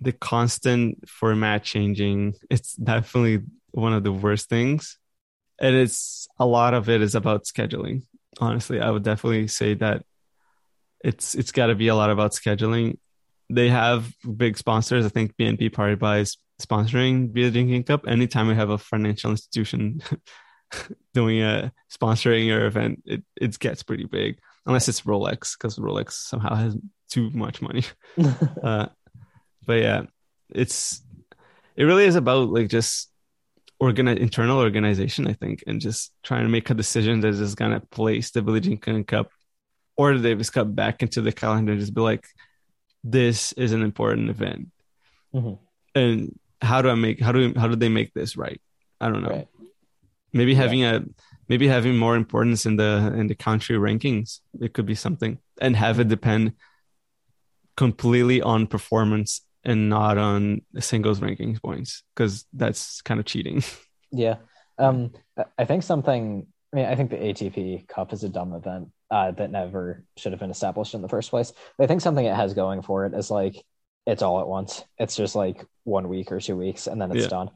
[0.00, 4.98] the constant format changing, it's definitely one of the worst things.
[5.60, 8.06] And it's a lot of it is about scheduling.
[8.40, 10.04] Honestly, I would definitely say that
[11.04, 12.98] it's it's got to be a lot about scheduling.
[13.50, 15.04] they have big sponsors.
[15.04, 18.06] I think BNP Paribas is sponsoring Billie Jean King Cup.
[18.06, 20.00] Anytime we have a financial institution
[21.14, 24.38] doing a sponsoring your event, it it gets pretty big.
[24.66, 26.76] Unless it's Rolex, because Rolex somehow has
[27.10, 27.82] too much money.
[28.62, 28.86] uh,
[29.66, 30.02] but yeah,
[30.50, 31.02] it's
[31.76, 33.10] it really is about like just
[33.78, 37.80] organize internal organization, I think, and just trying to make a decision that is gonna
[37.90, 39.30] place the Billie Jean Cup
[39.96, 41.74] or the Davis Cup back into the calendar.
[41.76, 42.26] Just be like,
[43.02, 44.68] this is an important event,
[45.34, 45.58] Mhm.
[45.94, 48.60] and how do I make how do how do they make this right?
[49.00, 49.30] I don't know.
[49.30, 49.48] Right.
[50.32, 50.58] Maybe Yeah.
[50.58, 51.04] having a
[51.48, 54.40] maybe having more importance in the in the country rankings.
[54.60, 56.52] It could be something, and have it depend
[57.76, 63.62] completely on performance and not on singles rankings points because that's kind of cheating.
[64.12, 64.38] Yeah.
[64.76, 68.52] Um, I- I think something, I mean, I think the ATP Cup is a dumb
[68.54, 71.52] event uh, that never should have been established in the first place.
[71.78, 73.54] But I think something it has going for it is like
[74.10, 74.84] it's all at once.
[74.98, 77.28] It's just like one week or two weeks and then it's Yeah.
[77.28, 77.50] done.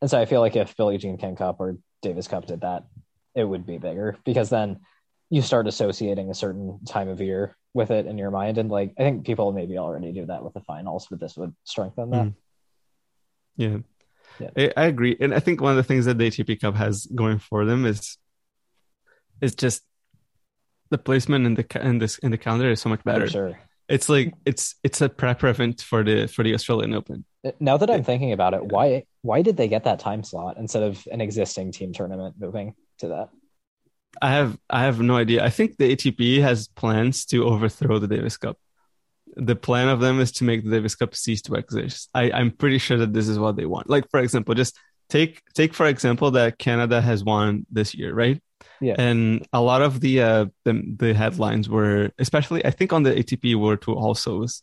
[0.00, 2.84] And so I feel like if Billie Jean King Cup or Davis Cup did that,
[3.34, 4.80] it would be bigger because then
[5.30, 8.58] you start associating a certain time of year with it in your mind.
[8.58, 11.54] And like, I think people maybe already do that with the finals, but this would
[11.62, 12.26] strengthen that.
[12.26, 12.34] Mm.
[13.56, 13.78] Yeah.
[14.40, 14.50] Yeah.
[14.76, 15.16] I, I agree.
[15.20, 17.86] And I think one of the things that the ATP Cup has going for them
[17.86, 18.18] is
[19.40, 19.84] is just
[20.90, 23.26] the placement in the in this in the calendar is so much better.
[23.26, 23.60] For sure.
[23.90, 27.24] It's like it's it's a prep event for the for the Australian Open.
[27.58, 30.84] Now that I'm thinking about it, why why did they get that time slot instead
[30.84, 33.30] of an existing team tournament moving to that?
[34.22, 35.44] I have I have no idea.
[35.44, 38.56] I think the ATP has plans to overthrow the Davis Cup.
[39.36, 42.10] The plan of them is to make the Davis Cup cease to exist.
[42.14, 43.90] I, I'm pretty sure that this is what they want.
[43.90, 48.40] Like for example, just take take for example that Canada has won this year, right?
[48.80, 48.94] Yeah.
[48.98, 53.12] And a lot of the uh the, the headlines were especially I think on the
[53.12, 54.62] ATP were to also was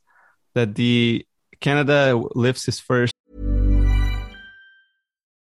[0.56, 1.25] that the
[1.60, 3.13] Canada lifts its first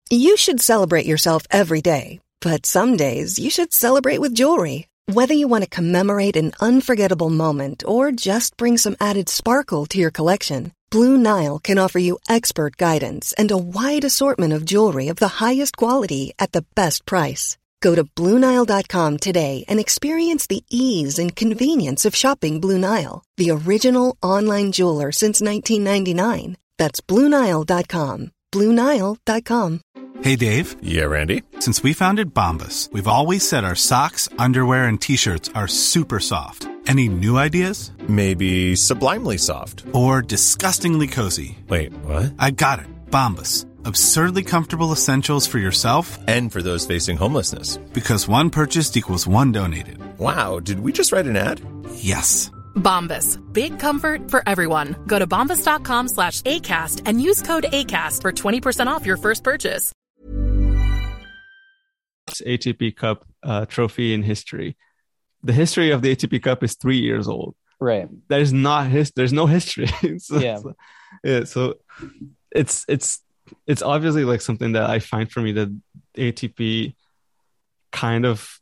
[0.09, 4.87] You should celebrate yourself every day, but some days you should celebrate with jewelry.
[5.07, 9.97] Whether you want to commemorate an unforgettable moment or just bring some added sparkle to
[9.97, 15.07] your collection, Blue Nile can offer you expert guidance and a wide assortment of jewelry
[15.07, 17.56] of the highest quality at the best price.
[17.81, 23.51] Go to BlueNile.com today and experience the ease and convenience of shopping Blue Nile, the
[23.51, 26.57] original online jeweler since 1999.
[26.77, 28.31] That's BlueNile.com.
[28.51, 29.81] BlueNile.com.
[30.23, 31.43] Hey Dave, Yeah, Randy.
[31.59, 36.67] since we founded Bombas, we've always said our socks, underwear, and t-shirts are super soft.
[36.87, 37.91] Any new ideas?
[38.07, 39.83] Maybe sublimely soft.
[39.93, 41.57] Or disgustingly cozy?
[41.67, 42.33] Wait, what?
[42.39, 42.87] I got it.
[43.11, 43.65] Bombas.
[43.91, 47.77] Absurdly comfortable essentials for yourself And for those facing homelessness.
[47.93, 49.97] because one purchased equals one donated.
[50.19, 51.61] Wow, did we just write an ad?
[51.95, 52.51] Yes.
[52.75, 53.39] Bombas.
[53.53, 54.97] Big comfort for everyone.
[55.07, 59.93] Go to bombas.com slash ACAST and use code ACAST for 20% off your first purchase.
[62.29, 64.75] ATP Cup uh, trophy in history.
[65.43, 67.55] The history of the ATP Cup is three years old.
[67.79, 68.09] Right.
[68.27, 69.11] There's not his.
[69.15, 69.87] There's no history.
[70.19, 70.57] so, Yeah.
[70.57, 70.75] so-
[71.23, 71.43] yeah.
[71.45, 71.75] So
[72.51, 73.21] it's it's
[73.65, 75.81] it's obviously like something that I find for me that
[76.15, 76.95] ATP
[77.91, 78.59] kind of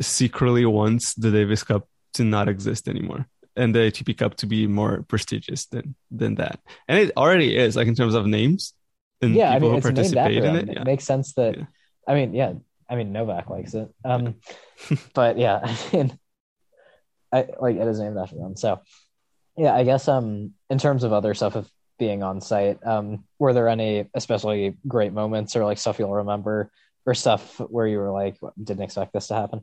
[0.00, 4.66] secretly wants the Davis Cup to not exist anymore and the ATP Cup to be
[4.66, 6.60] more prestigious than than that.
[6.88, 8.74] And it already is like in terms of names
[9.22, 10.68] and yeah, I people mean, who participate in it.
[10.68, 11.56] It makes sense that.
[11.56, 11.64] Yeah.
[12.06, 12.54] I mean, yeah.
[12.90, 13.88] I mean, Novak likes it.
[14.04, 14.34] Um,
[15.14, 16.18] but yeah, I mean,
[17.32, 18.56] I like it is named after them.
[18.56, 18.80] So,
[19.56, 21.70] yeah, I guess um, in terms of other stuff of
[22.02, 26.70] being on site, um, were there any especially great moments or like stuff you'll remember
[27.06, 29.60] or stuff where you were like, didn't expect this to happen?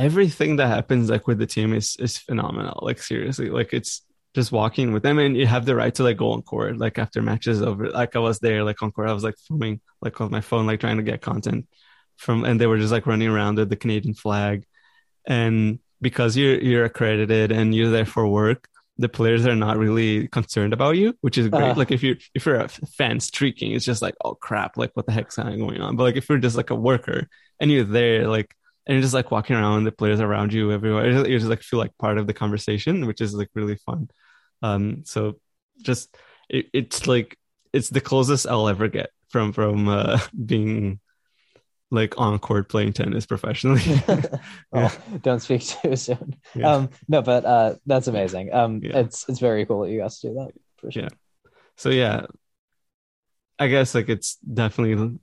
[0.00, 2.78] everything that happens like with the team is is phenomenal.
[2.82, 4.02] Like seriously, like it's
[4.34, 6.98] just walking with them and you have the right to like go on court like
[6.98, 7.90] after matches over.
[7.90, 10.66] Like I was there like on court, I was like filming like with my phone,
[10.66, 11.66] like trying to get content
[12.16, 14.64] from, and they were just like running around with the Canadian flag,
[15.26, 18.68] and because you're you're accredited and you're there for work.
[19.00, 21.62] The players are not really concerned about you, which is great.
[21.62, 21.74] Uh-huh.
[21.78, 25.06] Like if you're if you're a fan streaking, it's just like oh crap, like what
[25.06, 25.96] the heck's going on?
[25.96, 28.54] But like if you're just like a worker and you're there, like
[28.86, 31.50] and you're just like walking around the players around you everywhere you just, you just
[31.50, 34.08] like feel like part of the conversation which is like really fun
[34.62, 35.36] um so
[35.80, 36.16] just
[36.48, 37.38] it, it's like
[37.72, 40.98] it's the closest i'll ever get from from uh being
[41.90, 43.82] like on court playing tennis professionally
[44.72, 46.36] well, don't speak too soon.
[46.54, 46.72] Yeah.
[46.74, 48.52] Um, no, but uh, that's amazing.
[48.52, 48.98] Um, Yeah.
[48.98, 51.02] it's it's very cool that you guys do that for sure.
[51.04, 51.08] Yeah.
[51.76, 52.26] so yeah
[53.58, 55.18] i guess like it's definitely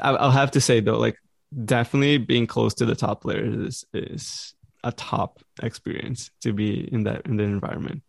[0.00, 1.16] I- i'll have to say though like
[1.64, 7.04] definitely being close to the top players is is a top experience to be in
[7.04, 8.02] that in the environment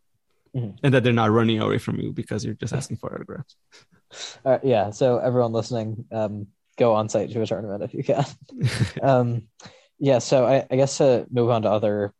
[0.55, 0.77] Mhm.
[0.83, 3.55] and that they're not running away from you because you're just asking for autographs.
[4.45, 4.91] Uh, yeah.
[4.91, 6.45] So everyone listening, um,
[6.77, 8.25] go on site to a tournament if you can.
[9.01, 9.43] um,
[9.99, 10.19] yeah.
[10.19, 12.13] So I, I guess to move on to other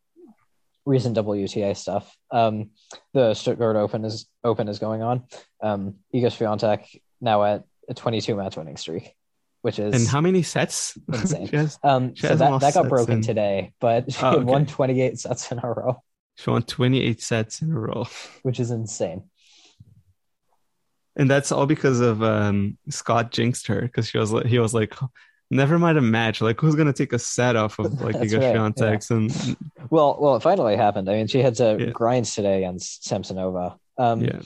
[0.86, 2.70] recent WTA stuff, um,
[3.12, 5.24] the Stuttgart Open is Open is going on.
[5.62, 9.14] Um, Iga Swiatek now at a 22 match winning streak,
[9.62, 10.96] which is and how many sets?
[11.12, 11.46] insane.
[11.52, 14.44] has, um, so that, that got broken in- today, but she Oh, okay.
[14.44, 16.02] won 28 sets in a row,
[16.36, 18.06] she won 28 sets in a row.
[18.42, 19.24] which is insane.
[21.16, 24.74] And that's all because of um, Scott jinxed her because she was like, he was
[24.74, 24.94] like,
[25.50, 26.40] never mind a match.
[26.40, 29.10] Like, who's gonna take a set off of like Iga right, Swiatek?
[29.10, 29.56] And
[29.90, 31.08] Well, well, it finally happened.
[31.08, 31.90] I mean, she had to Yeah.
[31.90, 33.76] grind today against Samsonova.
[33.96, 34.40] Um, yeah,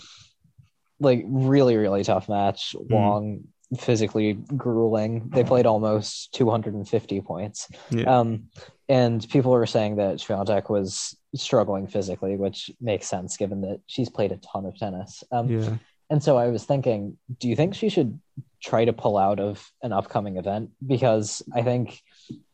[1.01, 2.93] like really, really tough match, Mm-hmm.
[2.95, 3.45] long,
[3.79, 5.29] physically grueling.
[5.29, 7.69] They played almost 250 points.
[7.91, 8.45] yeah, Um,
[8.89, 14.09] and people were saying that Swiatek was struggling physically, which makes sense given that she's
[14.09, 15.23] played a ton of tennis.
[15.31, 15.77] Um, yeah.
[16.11, 18.19] And so I was thinking, do you think she should
[18.63, 20.71] try to pull out of an upcoming event?
[20.85, 22.01] Because I think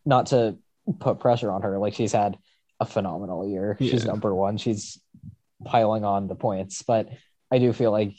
[0.05, 0.57] not to
[0.99, 2.37] put pressure on her, like she's had
[2.81, 3.77] a phenomenal year.
[3.79, 4.57] She's number one.
[4.57, 5.01] She's
[5.65, 7.09] piling on the points, but
[7.51, 8.15] I do feel like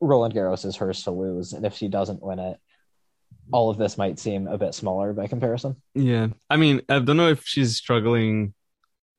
[0.00, 2.58] Roland Garros is hers to lose, and if she doesn't win it,
[3.52, 5.76] all of this might seem a bit smaller by comparison.
[5.94, 6.28] Yeah.
[6.48, 8.54] I mean, I don't know if she's struggling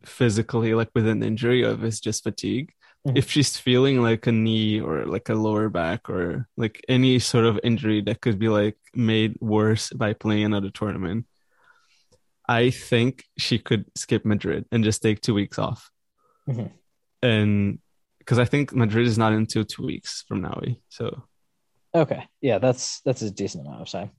[0.03, 2.73] physically, like with an injury, or if it's just fatigue.
[3.07, 3.17] Mhm.
[3.17, 7.45] If she's feeling like a knee or like a lower back or like any sort
[7.45, 11.25] of injury that could be like made worse by playing another tournament,
[12.47, 15.89] I think she could skip Madrid and just take two weeks off.
[16.47, 16.71] Mhm.
[17.23, 17.79] And
[18.19, 20.59] because I think Madrid is not until two weeks from now.
[20.67, 20.75] eh?
[20.89, 21.23] So
[21.93, 24.11] Okay, yeah, that's that's a decent amount of time.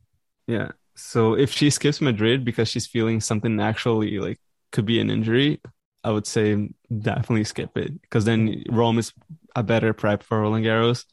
[0.46, 0.72] Yeah.
[0.96, 4.40] So if she skips Madrid because she's feeling something actually like
[4.72, 5.60] could be an injury,
[6.04, 9.12] I would say definitely skip it because then Rome is
[9.54, 11.04] a better prep for Roland Garros.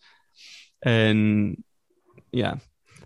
[0.84, 1.64] And
[2.32, 2.56] yeah.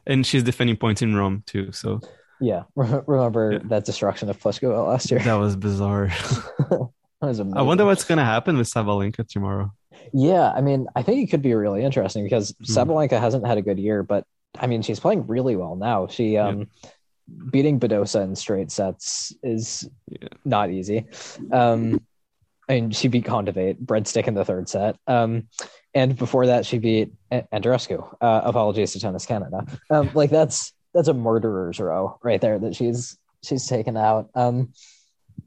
[0.05, 1.71] And she's defending points in Rome too.
[1.71, 2.01] So
[2.41, 3.59] Yeah, remember Yeah.
[3.65, 5.19] that destruction of Pliskova last year?
[5.21, 6.07] that was bizarre.
[6.69, 6.89] that
[7.21, 9.71] was I wonder what's going to happen with Sabalenka tomorrow.
[10.13, 12.63] Yeah, I mean, I think it could be really interesting because Hmm.
[12.65, 14.25] Sabalenka hasn't had a good year, but
[14.59, 16.07] I mean, she's playing really well now.
[16.07, 16.67] She um
[17.51, 20.27] beating Badosa in straight sets is Yeah.
[20.45, 21.05] not easy.
[21.51, 22.01] Um
[22.69, 24.97] mean, she beat Kontaveit, breadstick in the third set.
[25.07, 25.47] Um
[25.93, 28.15] and before that she beat Andreescu.
[28.21, 29.65] Uh apologies to Tennis Canada.
[29.89, 34.29] Um like that's that's a murderer's row right there that she's she's taken out.
[34.35, 34.73] Um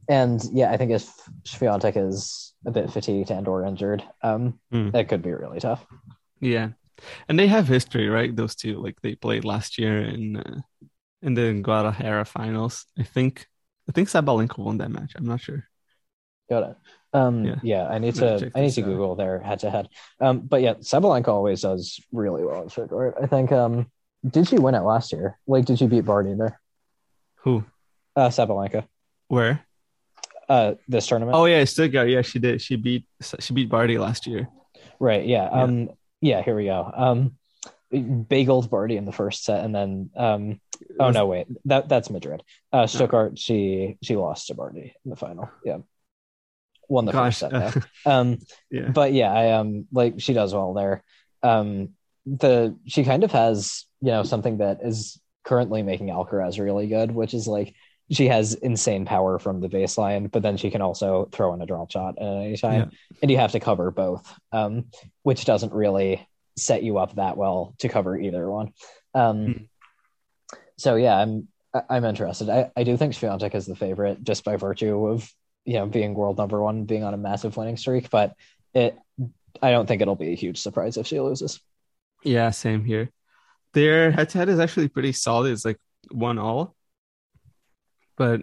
[0.09, 1.11] and yeah, I think if
[1.45, 4.91] Swiatek is a bit fatigued and or injured, um, Hmm.
[4.91, 5.85] that could be really tough.
[6.41, 6.71] Yeah.
[7.29, 8.35] And they have history, right?
[8.35, 10.61] Those two, like they played last year in uh,
[11.27, 12.87] in the Guadalajara finals.
[12.99, 13.47] I think
[13.89, 15.13] I think Sabalenka won that match.
[15.17, 15.65] I'm not sure.
[16.49, 16.77] Got it.
[17.13, 17.57] Um, Yeah.
[17.63, 17.87] yeah.
[17.89, 18.87] I need gonna I need to out.
[18.87, 19.89] Google their head to head.
[20.21, 23.17] Um, but yeah, Sabalenka always does really well in Stuttgart.
[23.21, 23.53] I think.
[23.53, 23.91] Um,
[24.27, 25.39] did she win it last year?
[25.47, 26.61] Like, did she beat Barty there?
[27.43, 27.65] Who?
[28.17, 28.87] Uh, Sabalenka.
[29.29, 29.61] Where?
[30.49, 31.37] Uh, this tournament.
[31.37, 32.09] Oh yeah, Stuttgart.
[32.09, 32.63] Yeah, she did.
[32.63, 33.05] She beat
[33.41, 34.49] she beat Barty last year.
[35.01, 35.27] Right.
[35.27, 35.49] Yeah.
[35.51, 35.91] Um.
[36.21, 36.43] Yeah.
[36.43, 36.91] Here we go.
[36.95, 37.37] Um,
[37.93, 40.61] bageled Barty in the first set, and then um.
[41.01, 41.27] Oh was- no!
[41.27, 41.47] Wait.
[41.67, 42.43] That that's Madrid.
[42.73, 43.39] Uh, Stuttgart.
[43.39, 45.51] She she lost to Barty in the final.
[45.65, 45.79] Yeah.
[46.89, 47.41] Won the Gosh.
[47.41, 47.85] first set.
[48.07, 48.39] Um.
[48.71, 48.89] yeah.
[48.91, 51.03] but yeah, I um like she does well there.
[51.43, 51.91] Um,
[52.27, 57.11] the she kind of has you know something that is currently making Alcaraz really good,
[57.13, 57.75] which is like
[58.11, 61.67] she has insane power from the baseline, but then she can also throw in a
[61.67, 64.85] drop shot at any time, and you have to cover both, um,
[65.25, 66.25] which doesn't really
[66.57, 68.73] set you up that well to cover either one.
[69.13, 69.53] Um, Hmm.
[70.77, 71.49] So yeah, I'm
[71.89, 72.49] I'm interested.
[72.49, 75.31] I, I do think Swiatek is the favorite just by virtue of
[75.65, 78.35] you know being world number one, being on a massive winning streak, but
[78.75, 78.99] it
[79.63, 81.61] I don't think it'll be a huge surprise if she loses.
[82.23, 83.11] Yeah, same here.
[83.73, 85.53] Their head to head is actually pretty solid.
[85.53, 85.79] It's like
[86.11, 86.75] one all.
[88.17, 88.43] But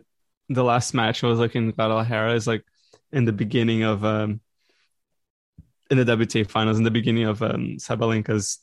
[0.50, 2.64] the last match was like in Guadalajara is like
[3.12, 4.42] in the beginning of um
[5.90, 8.60] in the WTA finals, in the beginning of um Sabalenka's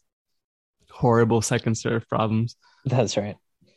[0.90, 2.56] horrible second serve problems.
[2.84, 3.36] That's right.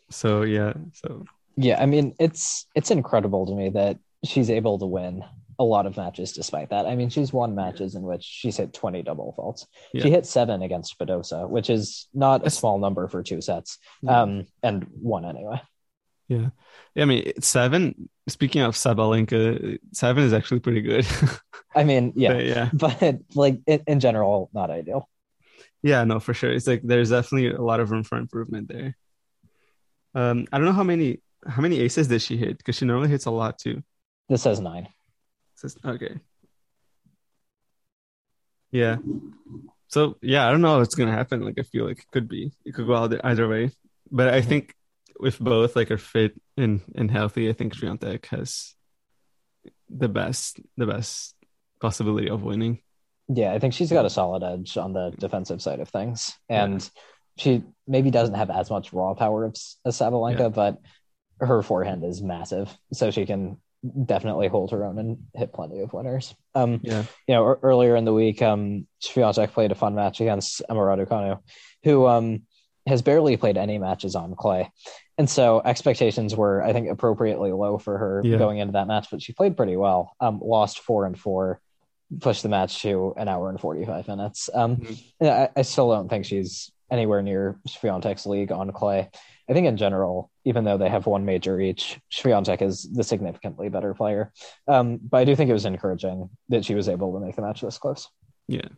[0.09, 1.25] So yeah, so
[1.55, 5.23] Yeah, I mean it's it's incredible to me that she's able to win
[5.59, 6.85] a lot of matches despite that.
[6.85, 9.67] I mean, she's won matches in which she's hit 20 double faults.
[9.93, 10.03] Yeah.
[10.03, 13.77] She hit seven against Badosa, which is not a small number for two sets.
[14.07, 15.61] Um, and one anyway.
[16.27, 16.49] yeah.
[16.97, 18.09] I mean seven.
[18.27, 21.05] Speaking of Sabalenka, seven is actually pretty good.
[21.75, 22.69] I mean, yeah, But yeah.
[22.73, 25.09] but like in, in general, not ideal.
[25.81, 26.51] Yeah, no, for sure.
[26.51, 28.95] It's like there's definitely a lot of room for improvement there.
[30.15, 33.09] Um, I don't know how many how many aces did she hit because she normally
[33.09, 33.83] hits a lot too.
[34.29, 34.87] This says nine.
[35.55, 36.19] Says- Okay.
[38.71, 38.97] Yeah.
[39.87, 41.41] So yeah, I don't know what's gonna happen.
[41.43, 43.71] Like I feel like it could be it could go out either way.
[44.11, 44.73] But I think
[45.23, 48.75] if both like are fit and and healthy, I think Swiatek has
[49.89, 51.35] the best the best
[51.79, 52.79] possibility of winning.
[53.29, 56.81] Yeah, I think she's got a solid edge on the defensive side of things, and
[56.81, 57.01] yeah.
[57.37, 60.49] She maybe doesn't have as much raw power as, Sabalenka, yeah.
[60.49, 60.81] but
[61.39, 63.57] her forehand is massive, so she can
[64.05, 66.33] definitely hold her own and hit plenty of winners.
[66.55, 70.61] Um, yeah, you know, earlier in the week, um, Swiatek played a fun match against
[70.69, 71.39] Emma Raducanu,
[71.83, 72.43] who um
[72.85, 74.71] has barely played any matches on clay,
[75.17, 78.37] and so expectations were, I think, appropriately low for her yeah.
[78.37, 79.07] going into that match.
[79.11, 80.13] But she played pretty well.
[80.19, 81.59] Um, lost four and four
[82.19, 84.49] pushed the match to an hour and 45 minutes.
[84.53, 85.25] Um, mm-hmm.
[85.25, 89.09] I, I, still don't think she's anywhere near Swiatek's league on clay.
[89.49, 93.67] I think in general, even though they have one major each, Swiatek is the significantly
[93.67, 94.31] better player.
[94.67, 97.41] Um, but I do think it was encouraging that she was able to make the
[97.41, 98.07] match this close.
[98.47, 98.69] Yeah.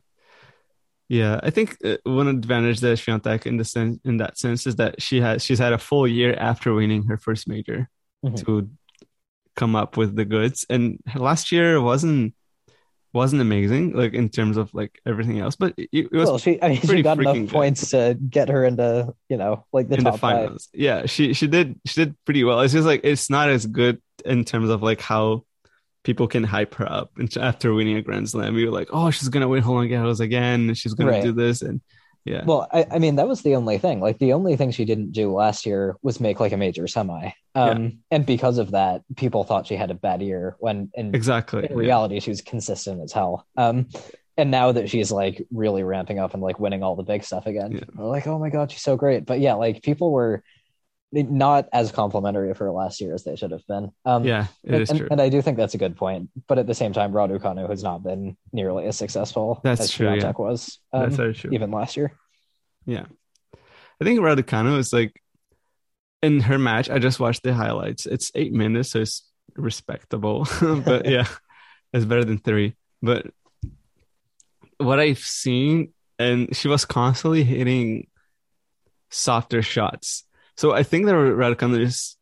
[1.07, 4.77] Yeah, I think uh, one advantage that Swiatek in the sense in that sense is
[4.77, 7.89] that she has she's had a full year after winning her first major
[8.25, 8.33] mm-hmm.
[8.37, 8.71] to
[9.55, 12.33] come up with the goods, and last year wasn't
[13.15, 16.29] wasn't amazing, like in terms of like everything else, but it, it was.
[16.29, 17.49] Well, she, I mean, she got enough good.
[17.49, 20.69] points to get her into, you know, like the in top the finals.
[20.71, 20.79] Five.
[20.79, 22.59] Yeah, she she did she did pretty well.
[22.61, 25.45] It's just like it's not as good in terms of like how
[26.03, 27.11] people can hype her up.
[27.17, 30.73] And after winning a Grand Slam, you're like, oh, she's gonna win Roland Garros again.
[30.75, 31.23] She's gonna right.
[31.23, 31.81] do this, and
[32.25, 32.43] yeah.
[32.43, 34.01] Well, I, I, mean, that was the only thing.
[34.01, 37.31] Like the only thing she didn't do last year was make like a major semi.
[37.53, 37.89] Um, yeah.
[38.11, 41.75] and because of that, people thought she had a bad year when in exactly in
[41.75, 42.21] reality yeah.
[42.21, 43.45] she was consistent as hell.
[43.55, 43.87] Um,
[44.37, 47.45] and now that she's like really ramping up and like winning all the big stuff
[47.45, 48.01] again, yeah.
[48.03, 49.25] like, oh my god, she's so great.
[49.25, 50.43] But yeah, like people were
[51.11, 53.91] not as complimentary of her last year as they should have been.
[54.03, 55.07] Um, yeah, it and, is true.
[55.09, 56.29] And, I do think that's a good point.
[56.47, 60.13] But at the same time, Raducanu has not been nearly as successful that's as true,
[60.13, 60.31] yeah.
[60.37, 60.79] was.
[60.91, 61.51] Um, that's very true.
[61.53, 62.11] Even last year.
[62.85, 63.05] Yeah,
[64.01, 65.21] I think Raducanu is like
[66.21, 66.89] in her match.
[66.89, 68.05] I just watched the highlights.
[68.05, 69.23] It's eight minutes, so it's
[69.55, 70.47] respectable.
[70.61, 71.27] but yeah,
[71.93, 72.75] it's better than three.
[73.01, 73.27] But
[74.77, 78.07] what I've seen, and she was constantly hitting
[79.09, 80.25] softer shots
[80.55, 82.17] so I think that Raducanu is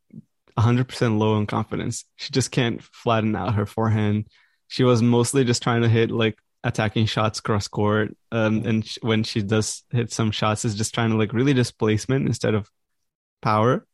[0.57, 2.05] 100% low in confidence.
[2.15, 4.27] She just can't flatten out her forehand.
[4.67, 8.15] She was mostly just trying to hit like attacking shots cross court.
[8.31, 11.53] Um, and sh- when she does hit some shots, is just trying to like really
[11.53, 12.69] displacement instead of
[13.41, 13.85] power.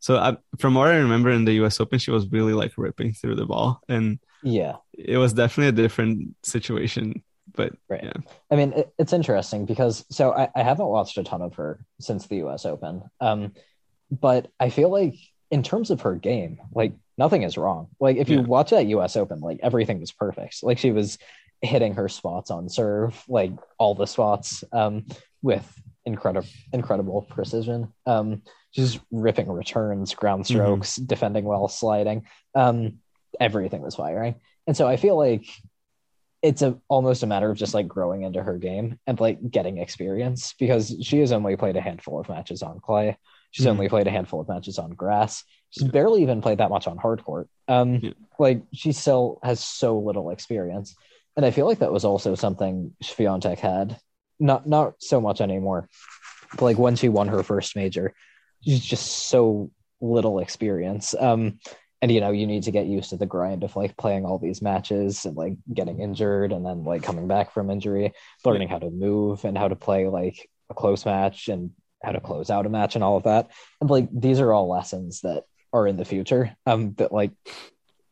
[0.00, 1.80] So I, from what I remember in the U.S.
[1.80, 5.82] Open, she was really like ripping through the ball, and yeah, it was definitely a
[5.82, 7.24] different situation.
[7.58, 8.12] But right, yeah.
[8.52, 11.84] I mean, it, it's interesting because so I, I haven't watched a ton of her
[12.00, 12.64] since the U.S.
[12.64, 13.52] Open, um,
[14.12, 15.16] but I feel like
[15.50, 17.88] in terms of her game, like nothing is wrong.
[17.98, 19.16] Like if you watch that U.S.
[19.16, 20.62] Open, like everything was perfect.
[20.62, 21.18] Like she was
[21.60, 25.06] hitting her spots on serve, like all the spots, um,
[25.42, 25.66] with
[26.04, 27.92] incredible incredible precision.
[28.06, 28.42] Um,
[28.72, 30.54] just ripping returns, ground mm-hmm.
[30.54, 31.06] strokes, mm-hmm.
[31.06, 32.24] defending well, sliding.
[32.54, 33.00] Um,
[33.40, 34.36] everything was firing.
[34.68, 35.46] And so I feel like
[36.42, 39.78] it's a almost a matter of just like growing into her game and like getting
[39.78, 43.16] experience because she has only played a handful of matches on clay.
[43.50, 43.72] She's mm-hmm.
[43.72, 45.42] only played a handful of matches on grass.
[45.70, 45.90] She's yeah.
[45.90, 47.48] barely even played that much on hard court.
[47.66, 48.10] Um, yeah.
[48.38, 50.94] like she still has so little experience,
[51.36, 53.98] and I feel like that was also something Swiatek had.
[54.40, 55.88] Not not so much anymore.
[56.52, 58.14] But like when she won her first major,
[58.64, 59.70] she's just so
[60.00, 61.14] little experience.
[61.18, 61.58] Um,
[62.00, 64.38] and you know you need to get used to the grind of like playing all
[64.38, 68.12] these matches and like getting injured and then like coming back from injury
[68.44, 71.70] learning how to move and how to play like a close match and
[72.02, 73.50] how to close out a match and all of that.
[73.80, 77.32] And like these are all lessons that are in the future um that like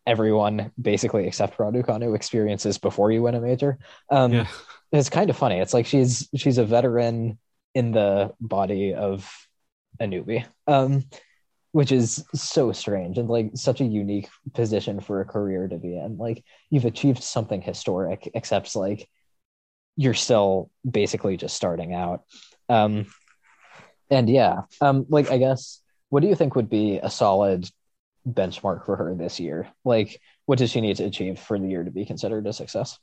[0.06, 3.78] everyone basically except Raducanu experiences before you win a major.
[4.10, 4.46] Um yeah.
[4.92, 5.58] it's kind of funny.
[5.58, 7.38] It's like she's she's a veteran
[7.74, 9.30] in the body of
[10.00, 10.44] a newbie.
[10.66, 11.04] Um
[11.76, 15.94] which is so strange and like such a unique position for a career to be
[15.94, 16.16] in.
[16.16, 19.06] Like you've achieved something historic, except like
[19.94, 22.22] you're still basically just starting out.
[22.70, 23.04] Um,
[24.08, 27.68] and yeah, um, like I guess, what do you think would be a solid
[28.26, 29.68] benchmark for her this year?
[29.84, 32.98] Like, what does she need to achieve for the year to be considered a success?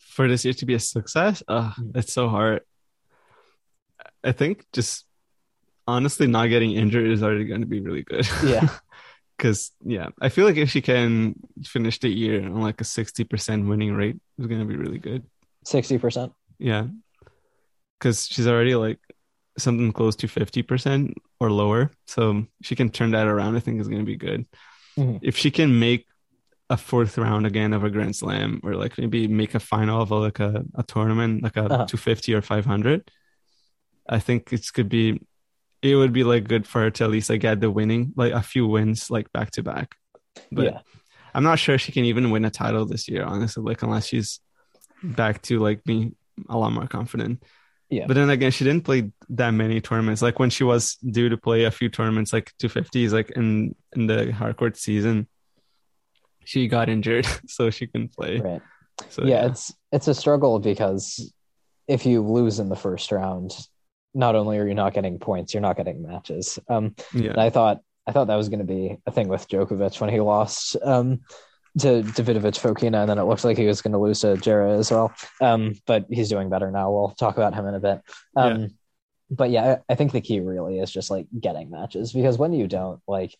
[0.00, 2.62] For this year to be a success, uh, it's so hard.
[4.24, 5.06] I think just
[5.86, 8.28] honestly, not getting injured is already going to be really good.
[8.44, 8.68] Yeah.
[9.36, 13.66] Because, yeah, I feel like if she can finish the year on like a 60%
[13.66, 15.24] winning rate, it's going to be really good.
[15.64, 16.30] 60%?
[16.58, 16.88] Yeah.
[17.98, 18.98] Because she's already like
[19.56, 21.90] something close to 50% or lower.
[22.06, 23.56] So she can turn that around.
[23.56, 24.44] I think is going to be good.
[24.98, 25.18] Mm-hmm.
[25.22, 26.04] If she can make
[26.68, 30.10] a fourth round again of a Grand Slam, or like maybe make a final of
[30.10, 31.86] a, like a, a tournament, like a Uh-huh.
[31.86, 33.10] 250 or 500.
[34.06, 35.20] I think it could be,
[35.82, 38.32] it would be like good for her to at least like get the winning, like
[38.32, 39.94] a few wins, like back to back.
[40.52, 40.80] But yeah,
[41.34, 43.62] I'm not sure she can even win a title this year, honestly.
[43.62, 44.40] Like unless she's
[45.02, 46.14] back to like being
[46.48, 47.42] a lot more confident.
[47.88, 48.06] Yeah.
[48.06, 50.22] But then again, she didn't play that many tournaments.
[50.22, 54.06] Like when she was due to play a few tournaments, like 250s, like in in
[54.06, 55.28] the hardcourt season,
[56.44, 58.38] she got injured, so she couldn't play.
[58.38, 58.62] right.
[59.08, 61.32] So yeah, it's it's a struggle because
[61.88, 63.52] if you lose in the first round,
[64.14, 66.58] not only are you not getting points, you're not getting matches.
[66.68, 69.48] Um, yeah, and I thought I thought that was going to be a thing with
[69.48, 71.20] Djokovic when he lost um,
[71.78, 74.78] to Davidovich Fokina, and then it looked like he was going to lose to Djere
[74.78, 75.12] as well.
[75.40, 76.90] Um, but he's doing better now.
[76.90, 78.00] We'll talk about him in a bit.
[78.36, 78.66] Um, Yeah.
[79.32, 82.52] But yeah, I, I think the key really is just like getting matches because when
[82.52, 83.32] you don't, like,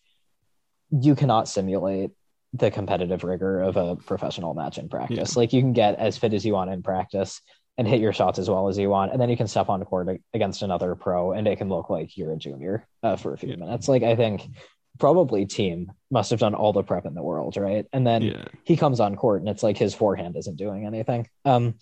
[0.89, 2.11] you cannot simulate
[2.53, 5.35] the competitive rigor of a professional match in practice.
[5.35, 7.41] Like, you can get as fit as you want in practice
[7.81, 9.83] and hit your shots as well as you want, and then you can step on
[9.83, 13.37] court against another pro, and it can look like you're a junior uh, for a
[13.39, 13.55] few Yeah.
[13.55, 13.87] minutes.
[13.87, 14.43] Like, I think
[14.99, 17.87] probably team must have done all the prep in the world, right?
[17.91, 21.27] And then yeah, he comes on court and it's like his forehand isn't doing anything.
[21.43, 21.73] Um,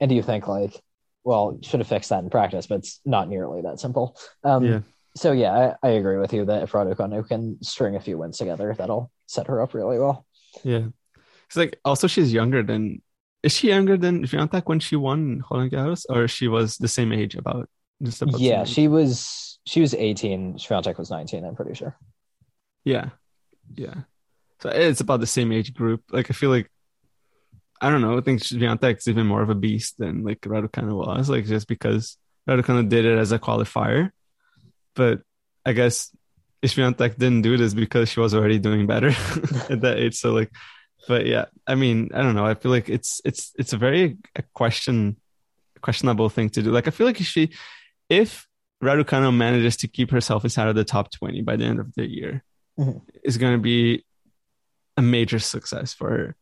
[0.00, 0.74] and do you think like,
[1.22, 4.18] well, should have fixed that in practice, but it's not nearly that simple.
[4.42, 4.80] Um, yeah.
[5.16, 8.38] so yeah, I, I agree with you that if Raducanu can string a few wins
[8.38, 10.26] together, that'll set her up really well.
[10.64, 10.86] yeah.
[11.46, 13.02] It's like also she's younger than.
[13.44, 17.12] Is she younger than Swiatek when she won Roland Garros, or she was the same
[17.12, 17.68] age about?
[18.02, 20.54] Just about yeah, she was she was 18.
[20.54, 21.44] Swiatek was 19.
[21.44, 21.94] I'm pretty sure.
[22.84, 23.10] Yeah.
[23.74, 23.94] Yeah.
[24.60, 26.02] So it's about the same age group.
[26.10, 26.70] Like I feel like
[27.82, 31.28] I don't know, I think Swiatek's even more of a beast than like Raducanu was,
[31.28, 32.16] like just because
[32.48, 34.10] Raducanu did it as a qualifier.
[34.94, 35.20] But
[35.66, 36.16] I guess
[36.64, 39.08] Swiatek didn't do this because she was already doing better
[39.68, 40.16] at that age.
[40.16, 40.50] So like
[41.08, 42.46] but yeah, I mean, I don't know.
[42.46, 45.16] I feel like it's it's it's a very a question
[45.82, 46.70] questionable thing to do.
[46.70, 47.50] Like I feel like if she
[48.08, 48.46] if
[48.82, 52.06] Raducanu manages to keep herself inside of the top 20 by the end of the
[52.06, 52.42] year,
[52.78, 53.02] Mhm.
[53.22, 54.04] is going to be
[54.96, 56.36] a major success for her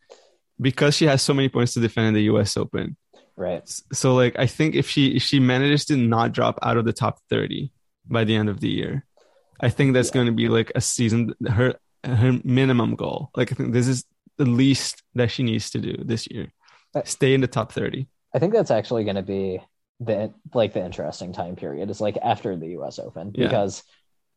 [0.61, 2.97] because she has so many points to defend in the US Open.
[3.37, 3.69] Right.
[3.93, 6.93] So like I think if she if she manages to not drop out of the
[6.93, 7.71] top 30
[8.07, 9.05] by the end of the year,
[9.61, 10.15] I think that's Yeah.
[10.15, 13.31] going to be like a season her her minimum goal.
[13.37, 14.05] Like I think this is
[14.39, 16.53] the least that she needs to do this year.
[16.95, 18.07] Uh, Stay in the top 30.
[18.35, 19.61] I think that's actually going to be
[20.01, 22.99] the like the interesting time period is like after the U.S.
[22.99, 23.47] Open Yeah.
[23.47, 23.83] because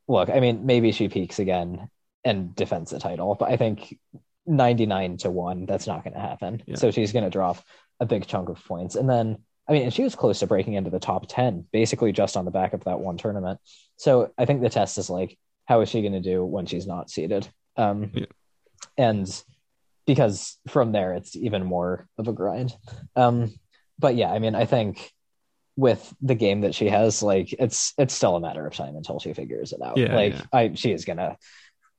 [0.08, 1.90] look, I mean, maybe she peaks again
[2.24, 3.98] and defends the title, but I think
[4.46, 6.62] ninety nine to one that's not going to happen.
[6.68, 6.76] Yeah.
[6.76, 7.58] So she's going to drop
[8.00, 9.38] a big chunk of points, and then
[9.68, 12.46] I mean, and she was close to breaking into the top ten, basically just on
[12.46, 13.60] the back of that one tournament.
[13.98, 16.86] So I think the test is like, how is she going to do when she's
[16.86, 17.48] not seeded?
[17.78, 18.26] Um, Yeah.
[18.98, 19.44] and
[20.06, 22.76] because from there it's even more of a grind.
[23.16, 23.54] Um,
[23.98, 25.12] but yeah, I mean, I think
[25.78, 29.20] with the game that she has, like it's it's still a matter of time until
[29.20, 29.98] she figures it out.
[29.98, 30.44] Yeah, like yeah.
[30.54, 31.38] I she is gonna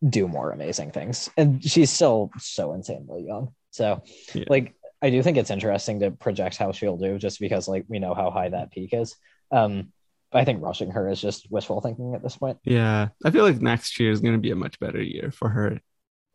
[0.07, 1.31] do more amazing things.
[1.37, 3.55] And she's still so insanely young.
[3.71, 4.03] So
[4.35, 4.45] Yeah.
[4.49, 7.99] like I do think it's interesting to project how she'll do just because like we
[7.99, 9.17] know how high that peak is.
[9.51, 9.93] Um
[10.33, 12.59] I think rushing her is just wishful thinking at this point.
[12.65, 13.09] Yeah.
[13.25, 15.81] I feel like next year is going to be a much better year for her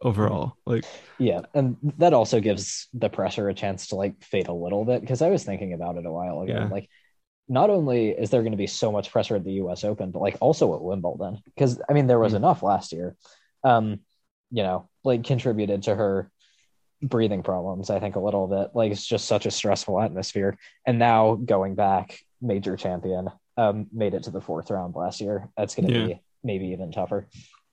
[0.02, 0.54] overall.
[0.66, 0.86] Like
[1.20, 5.02] Yeah, and that also gives the pressure a chance to like fade a little bit
[5.02, 6.54] because I was thinking about it a while ago.
[6.54, 6.68] Yeah.
[6.68, 6.90] Like,
[7.48, 9.84] not only is there going to be so much pressure at the U.S.
[9.84, 12.38] Open, but like also at Wimbledon because I mean there was Mm.
[12.38, 13.16] enough last year.
[13.64, 14.00] Um,
[14.52, 16.32] you know, like contributed to her
[17.02, 17.90] breathing problems.
[17.90, 18.72] I think a little bit.
[18.74, 24.14] Like it's just such a stressful atmosphere, and now going back, major champion, um, made
[24.14, 25.50] it to the fourth round last year.
[25.58, 26.06] That's going to Yeah.
[26.08, 27.28] be maybe even tougher.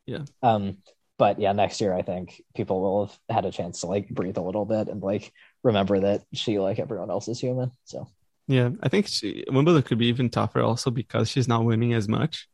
[0.07, 0.25] Yeah.
[0.43, 0.79] Um,
[1.19, 4.39] but yeah, next year I think people will have had a chance to like breathe
[4.39, 5.33] a little bit and like
[5.65, 7.73] remember that she, like everyone else, is human.
[7.85, 8.07] So
[8.47, 12.09] Yeah, I think she, Wimbledon could be even tougher also because she's not winning as
[12.09, 12.49] much.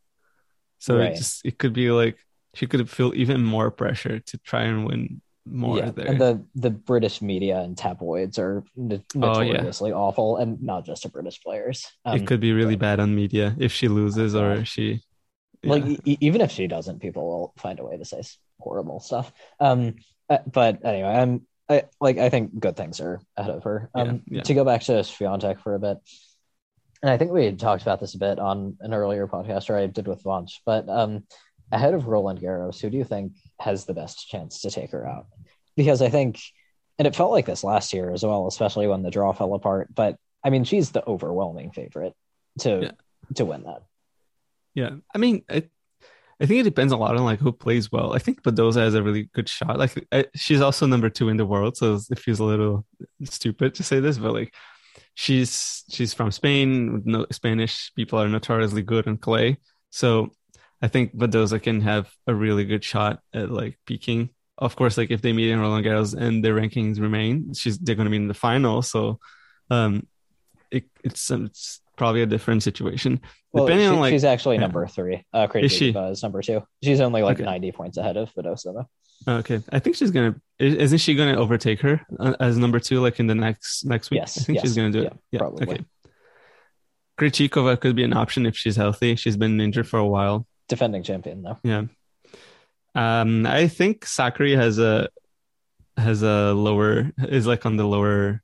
[0.79, 1.13] So Right.
[1.13, 2.17] it just it could be like
[2.55, 6.07] she could feel even more pressure to try and win more yeah, there.
[6.07, 9.53] and the the British media and tabloids are no- Oh, yeah.
[9.53, 11.85] notoriously awful, and not just to British players.
[12.07, 14.65] Um, it could be really but- bad on media if she loses or
[15.65, 15.71] Yeah.
[15.71, 18.23] like e- even if she doesn't, people will find a way to say
[18.61, 19.33] horrible stuff.
[19.61, 19.97] Um,
[20.29, 23.91] uh, but anyway, I'm I like I think good things are ahead of her.
[23.95, 24.43] Um, Yeah, yeah.
[24.43, 25.99] to go back to Swiatek for a bit,
[27.03, 29.77] and I think we had talked about this a bit on an earlier podcast, or
[29.77, 30.61] I did with Vanch.
[30.67, 31.25] But um,
[31.73, 35.07] ahead of Roland Garros, who do you think has the best chance to take her
[35.07, 35.27] out?
[35.77, 36.39] Because I think,
[36.99, 39.95] and it felt like this last year as well, especially when the draw fell apart.
[39.95, 42.15] But I mean, she's the overwhelming favorite
[42.61, 42.91] to Yeah.
[43.37, 43.83] to win that.
[44.75, 45.65] Yeah, I mean, I,
[46.41, 48.13] I think it depends a lot on like who plays well.
[48.13, 49.79] I think Badosa has a really good shot.
[49.79, 52.85] Like I, she's also number two in the world, so it feels a little
[53.25, 54.53] stupid to say this, but like
[55.15, 57.03] she's she's from Spain.
[57.05, 59.59] No, Spanish people are notoriously good on clay,
[59.91, 60.31] so
[60.83, 64.31] I think Badosa can have a really good shot at like peaking.
[64.59, 67.97] Of course, like if they meet in Roland Garros and their rankings remain, she's they're
[67.97, 68.83] going to be in the final.
[68.83, 69.19] So,
[69.71, 70.07] um,
[70.71, 73.21] it, it's it's probably a different situation.
[73.53, 74.63] Well, Depending she- on like she's actually yeah.
[74.63, 75.25] number three.
[75.33, 75.87] Uh, Is she?
[75.93, 76.63] Diva is number two.
[76.83, 77.45] She's only like Okay.
[77.45, 78.89] 90 points ahead of though.
[79.27, 80.35] Okay, I think she's gonna.
[80.59, 84.19] Isn't she gonna overtake her uh, as number two, like in the next next week?
[84.21, 85.13] Yes, I think she's gonna do yeah, it.
[85.33, 85.67] Yeah, probably.
[85.67, 85.85] okay.
[87.19, 89.15] Krejcikova could be an option if she's healthy.
[89.17, 90.47] She's been injured for a while.
[90.69, 91.59] Defending champion though.
[91.63, 91.85] Yeah.
[92.95, 95.09] Um, I think Sakkari has a
[95.97, 98.43] has a lower is like on the lower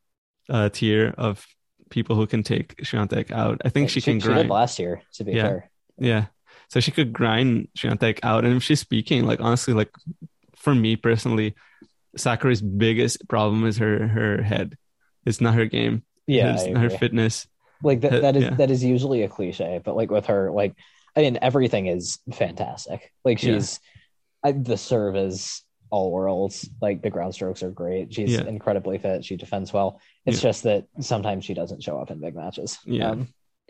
[0.48, 1.44] uh tier of
[1.90, 3.60] people who can take Swiatek out.
[3.64, 4.22] I think she, can grind.
[4.22, 4.42] she grind.
[4.48, 5.42] did last year, to be Yeah.
[5.42, 5.70] fair.
[5.98, 6.24] Yeah.
[6.68, 8.44] So she could grind Swiatek out.
[8.44, 9.90] And if she's speaking, like honestly, like
[10.56, 11.54] for me personally,
[12.16, 14.76] Sakkari's biggest problem is her her head.
[15.26, 16.02] It's not her game.
[16.26, 17.46] Yeah, It's her fitness.
[17.82, 18.54] like that, that is yeah.
[18.54, 20.74] that is usually a cliche, but like with her, like
[21.16, 23.12] I mean, everything is fantastic.
[23.24, 23.54] Like Yeah.
[23.54, 23.80] she's
[24.44, 26.68] I, the serve is all worlds.
[26.80, 28.14] Like the ground strokes are great.
[28.14, 28.42] She's Yeah.
[28.44, 29.24] incredibly fit.
[29.24, 30.00] She defends well.
[30.26, 32.78] It's just that sometimes she doesn't show up in big matches.
[32.84, 33.10] Yeah.
[33.12, 33.28] Um,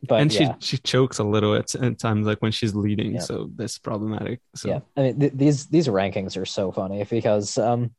[0.08, 3.14] but and yeah, she she chokes a little at, at times like when she's leading,
[3.14, 3.20] Yeah.
[3.20, 4.40] so that's problematic.
[4.56, 4.80] So yeah.
[4.96, 7.90] I mean, th- these these rankings are so funny because um,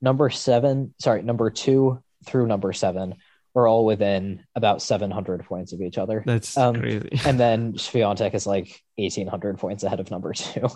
[0.00, 3.16] number seven, sorry, number two through number seven
[3.54, 6.22] are all within about seven hundred points of each other.
[6.24, 7.10] that's Um, crazy.
[7.26, 10.66] and then Swiatek is like 1800 points ahead of number two.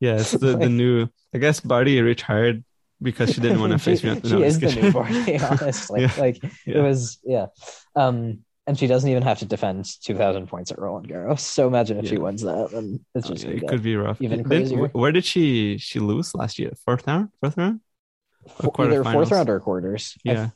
[0.00, 1.08] Yeah, it's the, the new.
[1.34, 2.62] I guess Barty retired
[3.04, 4.20] because she didn't want to face me.
[4.24, 6.00] she is the new Barty, honestly.
[6.02, 6.12] Yeah.
[6.18, 6.78] Like Yeah.
[6.78, 7.46] it was, yeah.
[7.94, 11.40] Um, and she doesn't even have to defend 2,000 points at Roland Garros.
[11.40, 14.20] So imagine if she wins that, and it's just gonna it could be rough.
[14.22, 14.40] even
[14.92, 16.72] where did she she lose last year?
[16.84, 17.80] Fourth round, fourth round.
[18.48, 20.16] fo- or either fourth round or quarters.
[20.26, 20.48] I, Yeah.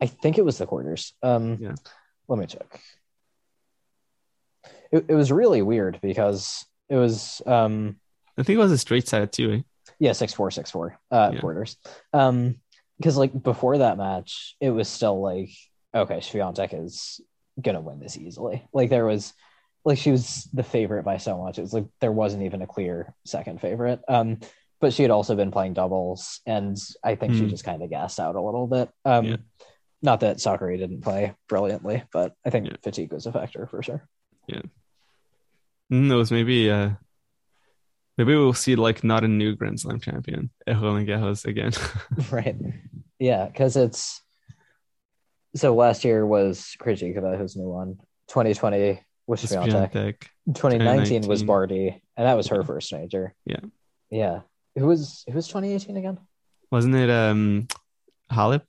[0.00, 1.14] I think it was the quarters.
[1.22, 1.74] Um, Yeah.
[2.28, 2.80] let me check.
[4.92, 7.96] It, it was really weird because it was um
[8.36, 9.52] I think it was a straight set too.
[9.52, 9.60] Eh?
[10.04, 11.40] Yeah, six four six four uh Yeah.
[11.40, 11.76] quarters.
[12.12, 12.56] Um
[12.98, 15.50] because like before that match, it was still like,
[15.94, 17.20] okay, Swiatek is
[17.60, 18.68] gonna win this easily.
[18.72, 19.32] Like there was
[19.84, 21.58] like she was the favorite by so much.
[21.58, 24.00] It was like there wasn't even a clear second favorite.
[24.08, 24.40] Um
[24.80, 27.48] but she had also been playing doubles and I think she Hmm.
[27.48, 28.90] just kind of gassed out a little bit.
[29.06, 29.36] Um Yeah.
[30.02, 32.76] not that Sakkari didn't play brilliantly, but I think Yeah.
[32.82, 34.06] fatigue was a factor for sure.
[34.46, 34.60] Yeah.
[35.90, 36.30] Knows?
[36.30, 36.90] Maybe uh,
[38.16, 41.72] maybe we'll see like not a new Grand Slam champion Roland Garros again.
[42.30, 42.56] right.
[43.18, 44.22] Yeah, because it's
[45.56, 47.98] so last year was Krejcikova who's new one.
[48.28, 49.92] 2020 was Swiatek.
[49.92, 50.22] Swiatek.
[50.46, 53.34] 2019 was Barty, and that was her first major.
[53.46, 53.60] Yeah.
[54.10, 54.40] Yeah.
[54.76, 56.18] Who was who was 2018 again?
[56.70, 57.68] Wasn't it um
[58.30, 58.62] Halep?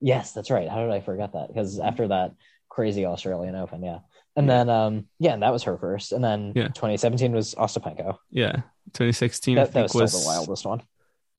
[0.00, 0.68] Yes, that's right.
[0.68, 1.48] How did I forget that?
[1.48, 2.34] Because after that
[2.68, 4.00] crazy Australian Open, yeah.
[4.36, 4.64] And Yeah.
[4.64, 6.12] then um yeah, and that was her first.
[6.12, 6.68] And then Yeah.
[6.68, 8.18] 2017 was Ostapenko.
[8.30, 8.62] Yeah,
[8.92, 9.58] 2016.
[9.58, 10.82] I That, that think was still the wildest one.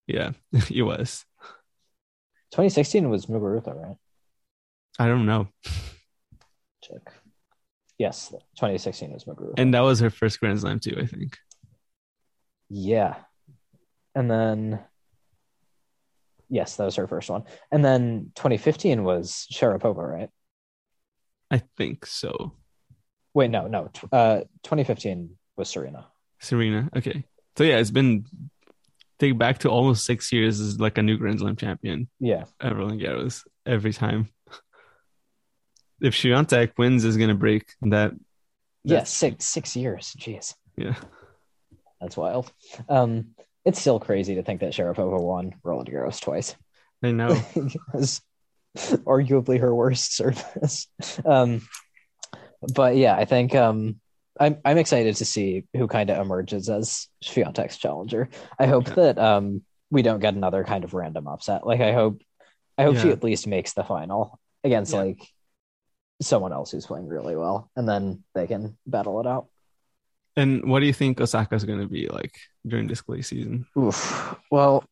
[0.08, 0.32] Yeah,
[0.72, 1.26] it was.
[2.52, 3.98] 2016 was Muguruza, right?
[4.98, 5.50] I don't know.
[6.82, 7.12] Check.
[7.98, 9.56] Yes, 2016 was Muguruza.
[9.58, 10.96] And that was her first Grand Slam too.
[11.02, 11.38] I think.
[12.70, 13.16] Yeah.
[14.14, 14.80] And then
[16.50, 17.43] yes, that was her first one.
[17.72, 20.30] And then 2015 was Sharapova, right?
[21.52, 22.54] I think so.
[23.36, 23.92] Wait, no, no.
[24.12, 26.08] Uh 2015 was Serena.
[26.40, 26.90] Serena.
[26.96, 27.24] Okay.
[27.58, 28.26] So yeah, it's been
[29.20, 32.46] take back to almost six years as like a new Grand Slam champion Yeah.
[32.60, 34.30] at Roland Garros every time.
[36.02, 38.14] If Swiatek wins, is gonna break that.
[38.84, 40.16] Yeah, six six years.
[40.18, 40.56] Jeez.
[40.78, 40.96] Yeah.
[42.02, 42.52] That's wild.
[42.90, 46.56] Um it's still crazy to think that Sharapova won Roland Garros twice.
[47.04, 47.30] I know.
[47.56, 48.22] it was
[48.76, 50.88] arguably her worst service.
[51.26, 51.68] Um,
[52.74, 53.99] but yeah, I think um,
[54.39, 58.30] I'm I'm excited to see who kind of emerges as Swiatek's challenger.
[58.59, 58.93] I hope Yeah.
[58.95, 59.61] that um,
[59.91, 61.66] we don't get another kind of random upset.
[61.66, 62.22] Like I hope
[62.78, 64.99] I hope she at least makes the final against Yeah.
[64.99, 65.22] like
[66.22, 69.47] someone else who's playing really well, and then they can battle it out.
[70.38, 72.36] And what do you think Osaka's gonna be like
[72.68, 73.66] during this clay season?
[73.78, 74.36] Oof.
[74.51, 74.84] Well,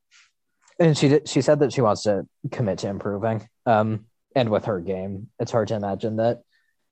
[0.80, 3.47] and she did, she said that she wants to commit to improving.
[3.65, 4.05] Um,
[4.36, 6.41] and with her game, it's hard to imagine that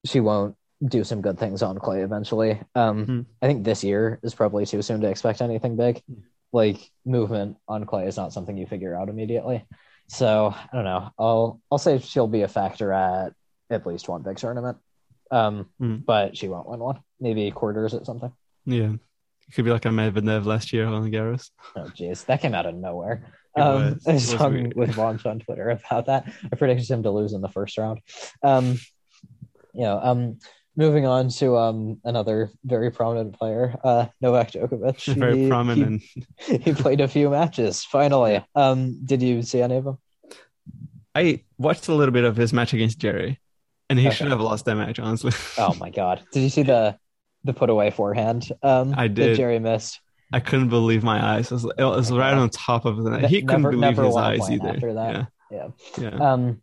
[0.06, 0.56] she won't
[0.86, 2.60] do some good things on clay eventually.
[2.76, 3.22] Um, Hmm.
[3.42, 6.02] I think this year is probably too soon to expect anything big.
[6.08, 6.22] Hmm.
[6.54, 9.64] Like movement on clay is not something you figure out immediately.
[10.08, 11.12] So I don't know.
[11.18, 13.34] I'll I'll say she'll be a factor at
[13.70, 14.78] at least one big tournament.
[15.30, 15.98] Um, Hmm.
[15.98, 17.00] but she won't win one.
[17.20, 18.34] Maybe quarters at something.
[18.66, 18.94] Yeah.
[19.48, 21.52] It could be like I Medvedev last year on Garros.
[21.76, 23.28] Oh, jeez, that came out of nowhere.
[23.56, 24.00] Um.
[24.08, 26.32] I was talking with Vaughn on Twitter about that.
[26.52, 28.00] I predicted him to lose in the first round.
[28.44, 28.78] Um,
[29.74, 30.40] you know, um,
[30.76, 35.14] moving on to um another very prominent player, uh, Novak Djokovic.
[35.18, 36.02] Very He- prominent.
[36.38, 37.84] He, he played a few matches.
[37.84, 39.98] Finally, um, did you see any of them?
[41.14, 43.38] I watched a little bit of his match against Djere,
[43.90, 44.16] and he Okay.
[44.16, 45.32] should have lost that match, honestly.
[45.58, 46.22] Oh my god!
[46.32, 46.98] Did you see the
[47.44, 48.50] the put away forehand?
[48.64, 49.38] Um, I That did.
[49.38, 50.00] Djere missed.
[50.34, 51.48] I couldn't believe my eyes.
[51.52, 53.24] It was, it was right on top of the net.
[53.24, 54.70] Ne- He couldn't believe his eyes either.
[54.70, 55.28] after that.
[55.52, 55.68] Yeah.
[55.98, 56.10] Yeah.
[56.10, 56.32] Yeah.
[56.34, 56.62] Um,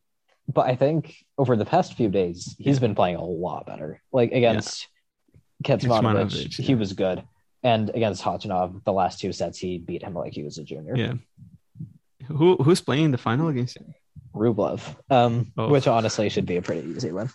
[0.51, 4.03] but I think over the past few days, he's been playing a lot better.
[4.13, 4.89] Like against
[5.65, 6.79] Kecmanovic, Kecmanovic, he yeah.
[6.79, 7.23] was good,
[7.63, 10.97] and against Khachanov, the last two sets he beat him like he was a junior.
[10.97, 11.15] Yeah.
[12.27, 13.95] Who who's playing the final against him?
[14.35, 14.81] Rublev,
[15.11, 15.69] um, Oh.
[15.69, 17.31] which honestly should be a pretty easy win.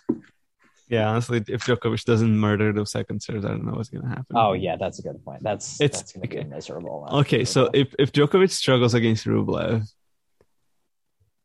[0.88, 4.36] Yeah, honestly, if Djokovic doesn't murder those second serves, I don't know what's gonna happen.
[4.36, 5.42] Oh yeah, that's a good point.
[5.42, 6.44] That's It's- that's going to okay.
[6.44, 7.08] be a miserable.
[7.10, 9.82] Okay, so if if Djokovic struggles against Rublev,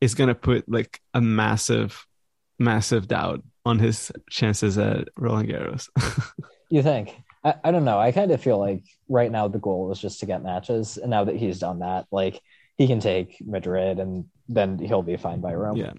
[0.02, 2.06] it's gonna put like a massive,
[2.60, 5.90] massive doubt on his chances at Roland Garros.
[6.70, 7.16] You think?
[7.44, 7.98] I, I don't know.
[7.98, 11.10] I kind of feel like right now the goal is just to get matches, and
[11.10, 12.40] now that he's done that, like
[12.78, 15.78] he can take Madrid, and then he'll be fine by Rome.
[15.78, 15.94] yeah,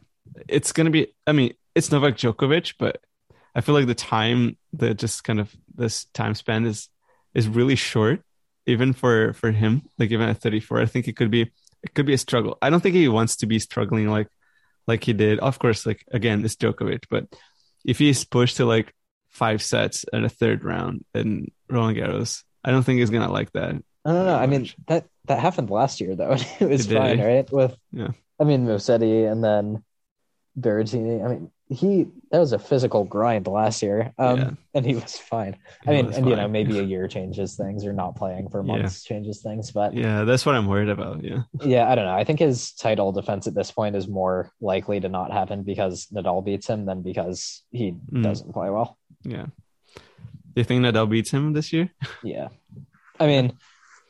[0.48, 1.08] it's gonna be.
[1.26, 3.00] I mean, it's Novak Djokovic, but
[3.54, 6.88] I feel like the time, the just kind of this time span is
[7.34, 8.22] is really short,
[8.66, 9.82] even for for him.
[9.98, 11.50] Like even at 34, I think it could be
[11.82, 12.58] it could be a struggle.
[12.62, 14.28] I don't think he wants to be struggling like
[14.86, 15.38] like he did.
[15.38, 17.26] Of course, like again, it's Djokovic, but
[17.84, 18.92] if he's pushed to like
[19.30, 23.52] five sets at a third round in Roland Garros, I don't think he's gonna like
[23.52, 23.74] that.
[24.04, 24.36] I don't know.
[24.36, 26.32] I mean that that happened last year though.
[26.60, 27.50] it was It fine, right?
[27.50, 28.08] With Yeah.
[28.38, 29.84] I mean Musetti and then
[30.58, 31.24] Berrettini.
[31.24, 34.50] I mean he that was a physical grind last year, um, Yeah.
[34.74, 35.56] and he was fine.
[35.86, 38.66] I mean, and you know maybe a year changes things or not playing for Yeah.
[38.72, 41.22] months changes things, but Yeah, that's what I'm worried about.
[41.22, 42.14] Yeah, yeah, I don't know.
[42.14, 46.06] I think his title defense at this point is more likely to not happen because
[46.12, 48.22] Nadal beats him than because he Mm.
[48.24, 48.98] doesn't play well.
[49.24, 49.46] yeah.
[49.94, 51.90] Do you think Nadal beats him this year?
[52.24, 52.48] Yeah,
[53.18, 53.52] I mean.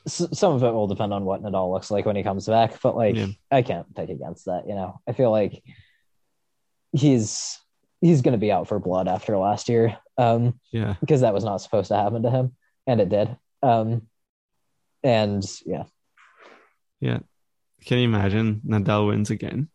[0.07, 2.81] S- some of it will depend on what Nadal looks like when he comes back,
[2.81, 3.27] but like Yeah.
[3.51, 4.67] I can't pick against that.
[4.67, 5.63] You know, I feel like
[6.93, 7.59] he's
[8.01, 11.45] he's going to be out for blood after last year, um, Yeah, because that was
[11.45, 13.37] not supposed to happen to him, and it did.
[13.63, 14.09] Um,
[15.03, 15.85] and yeah,
[17.01, 17.19] yeah.
[17.87, 19.69] can you imagine Nadal wins again?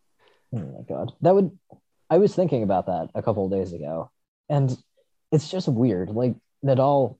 [0.54, 1.56] oh my god, that would.
[2.08, 4.10] I was thinking about that a couple of days ago,
[4.48, 4.76] and
[5.32, 6.10] it's just weird.
[6.10, 7.18] Like Nadal,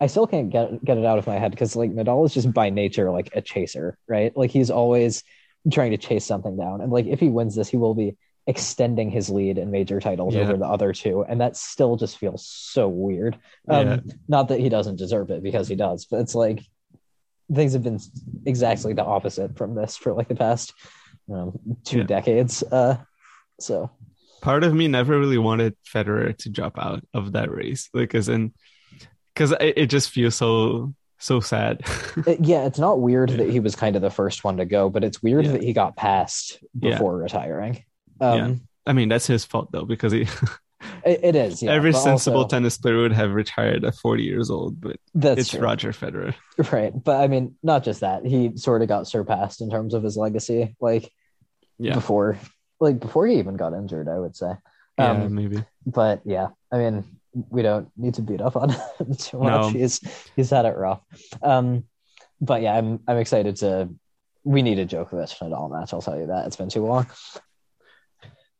[0.00, 2.52] I still can't get get it out of my head because like Nadal is just
[2.52, 4.36] by nature like a chaser, right?
[4.36, 5.22] Like he's always
[5.72, 8.16] trying to chase something down, and like if he wins this, he will be
[8.46, 10.42] extending his lead in major titles Yeah.
[10.42, 13.36] over the other two, and that still just feels so weird.
[13.68, 13.96] Um, Yeah.
[14.28, 16.60] Not that he doesn't deserve it because he does, but it's like
[17.52, 17.98] things have been
[18.44, 20.72] exactly the opposite from this for like the past
[21.32, 22.04] um, two Yeah.
[22.04, 22.62] decades.
[22.62, 22.98] Uh,
[23.60, 23.90] so
[24.42, 28.28] Part of me never really wanted Federer to drop out of that race, like as
[28.28, 28.52] in,
[29.34, 31.80] because it, it just feels so so sad.
[32.40, 33.38] Yeah, it's not weird Yeah.
[33.38, 35.52] that he was kind of the first one to go, but it's weird Yeah.
[35.52, 36.90] that he got passed Yeah.
[36.92, 37.82] before retiring.
[38.20, 40.22] Um, I mean, that's his fault though, because he
[41.04, 41.62] it, it is.
[41.62, 45.40] Yeah, every sensible also- tennis player would have retired at 40 years old, but That's
[45.40, 45.60] it's true.
[45.60, 46.34] Roger Federer.
[46.72, 46.92] right.
[47.04, 48.24] But I mean, not just that.
[48.24, 51.10] He sort of got surpassed in terms of his legacy, like
[51.78, 52.38] Yeah, before,
[52.80, 54.08] like before he even got injured.
[54.08, 54.52] I would say.
[54.98, 55.64] yeah, Um, maybe.
[55.84, 57.04] but yeah, I mean,
[57.50, 59.62] we don't need to beat up on him too much.
[59.64, 59.68] No.
[59.68, 60.00] He's
[60.36, 61.00] he's had it rough.
[61.42, 61.84] Um,
[62.40, 63.88] but yeah, I'm I'm excited to.
[64.44, 65.92] We need a Djokovic Nadal match.
[65.92, 67.06] I'll tell you that it's been too long.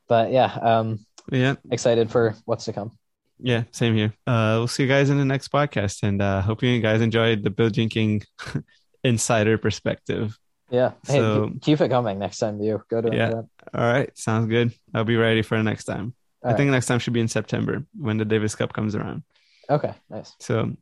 [0.09, 2.93] But yeah, um, Yeah, excited for what's to come.
[3.41, 4.13] yeah, same here.
[4.27, 7.43] Uh, we'll see you guys in the next podcast, and uh, hope you guys enjoyed
[7.43, 8.23] the Billie Jean King
[9.05, 10.39] insider perspective.
[10.71, 13.29] Yeah, hey, So- keep- it coming next time you go to Yeah.
[13.29, 13.47] event.
[13.75, 14.73] All right, sounds good.
[14.95, 16.15] I'll be ready for the next time.
[16.45, 19.23] All I think next time should be in September when the Davis Cup comes around.
[19.69, 20.35] Okay, nice.
[20.41, 20.73] So,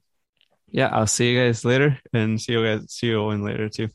[0.70, 3.88] yeah, I'll see you guys later, and see you guys see you Owen later too.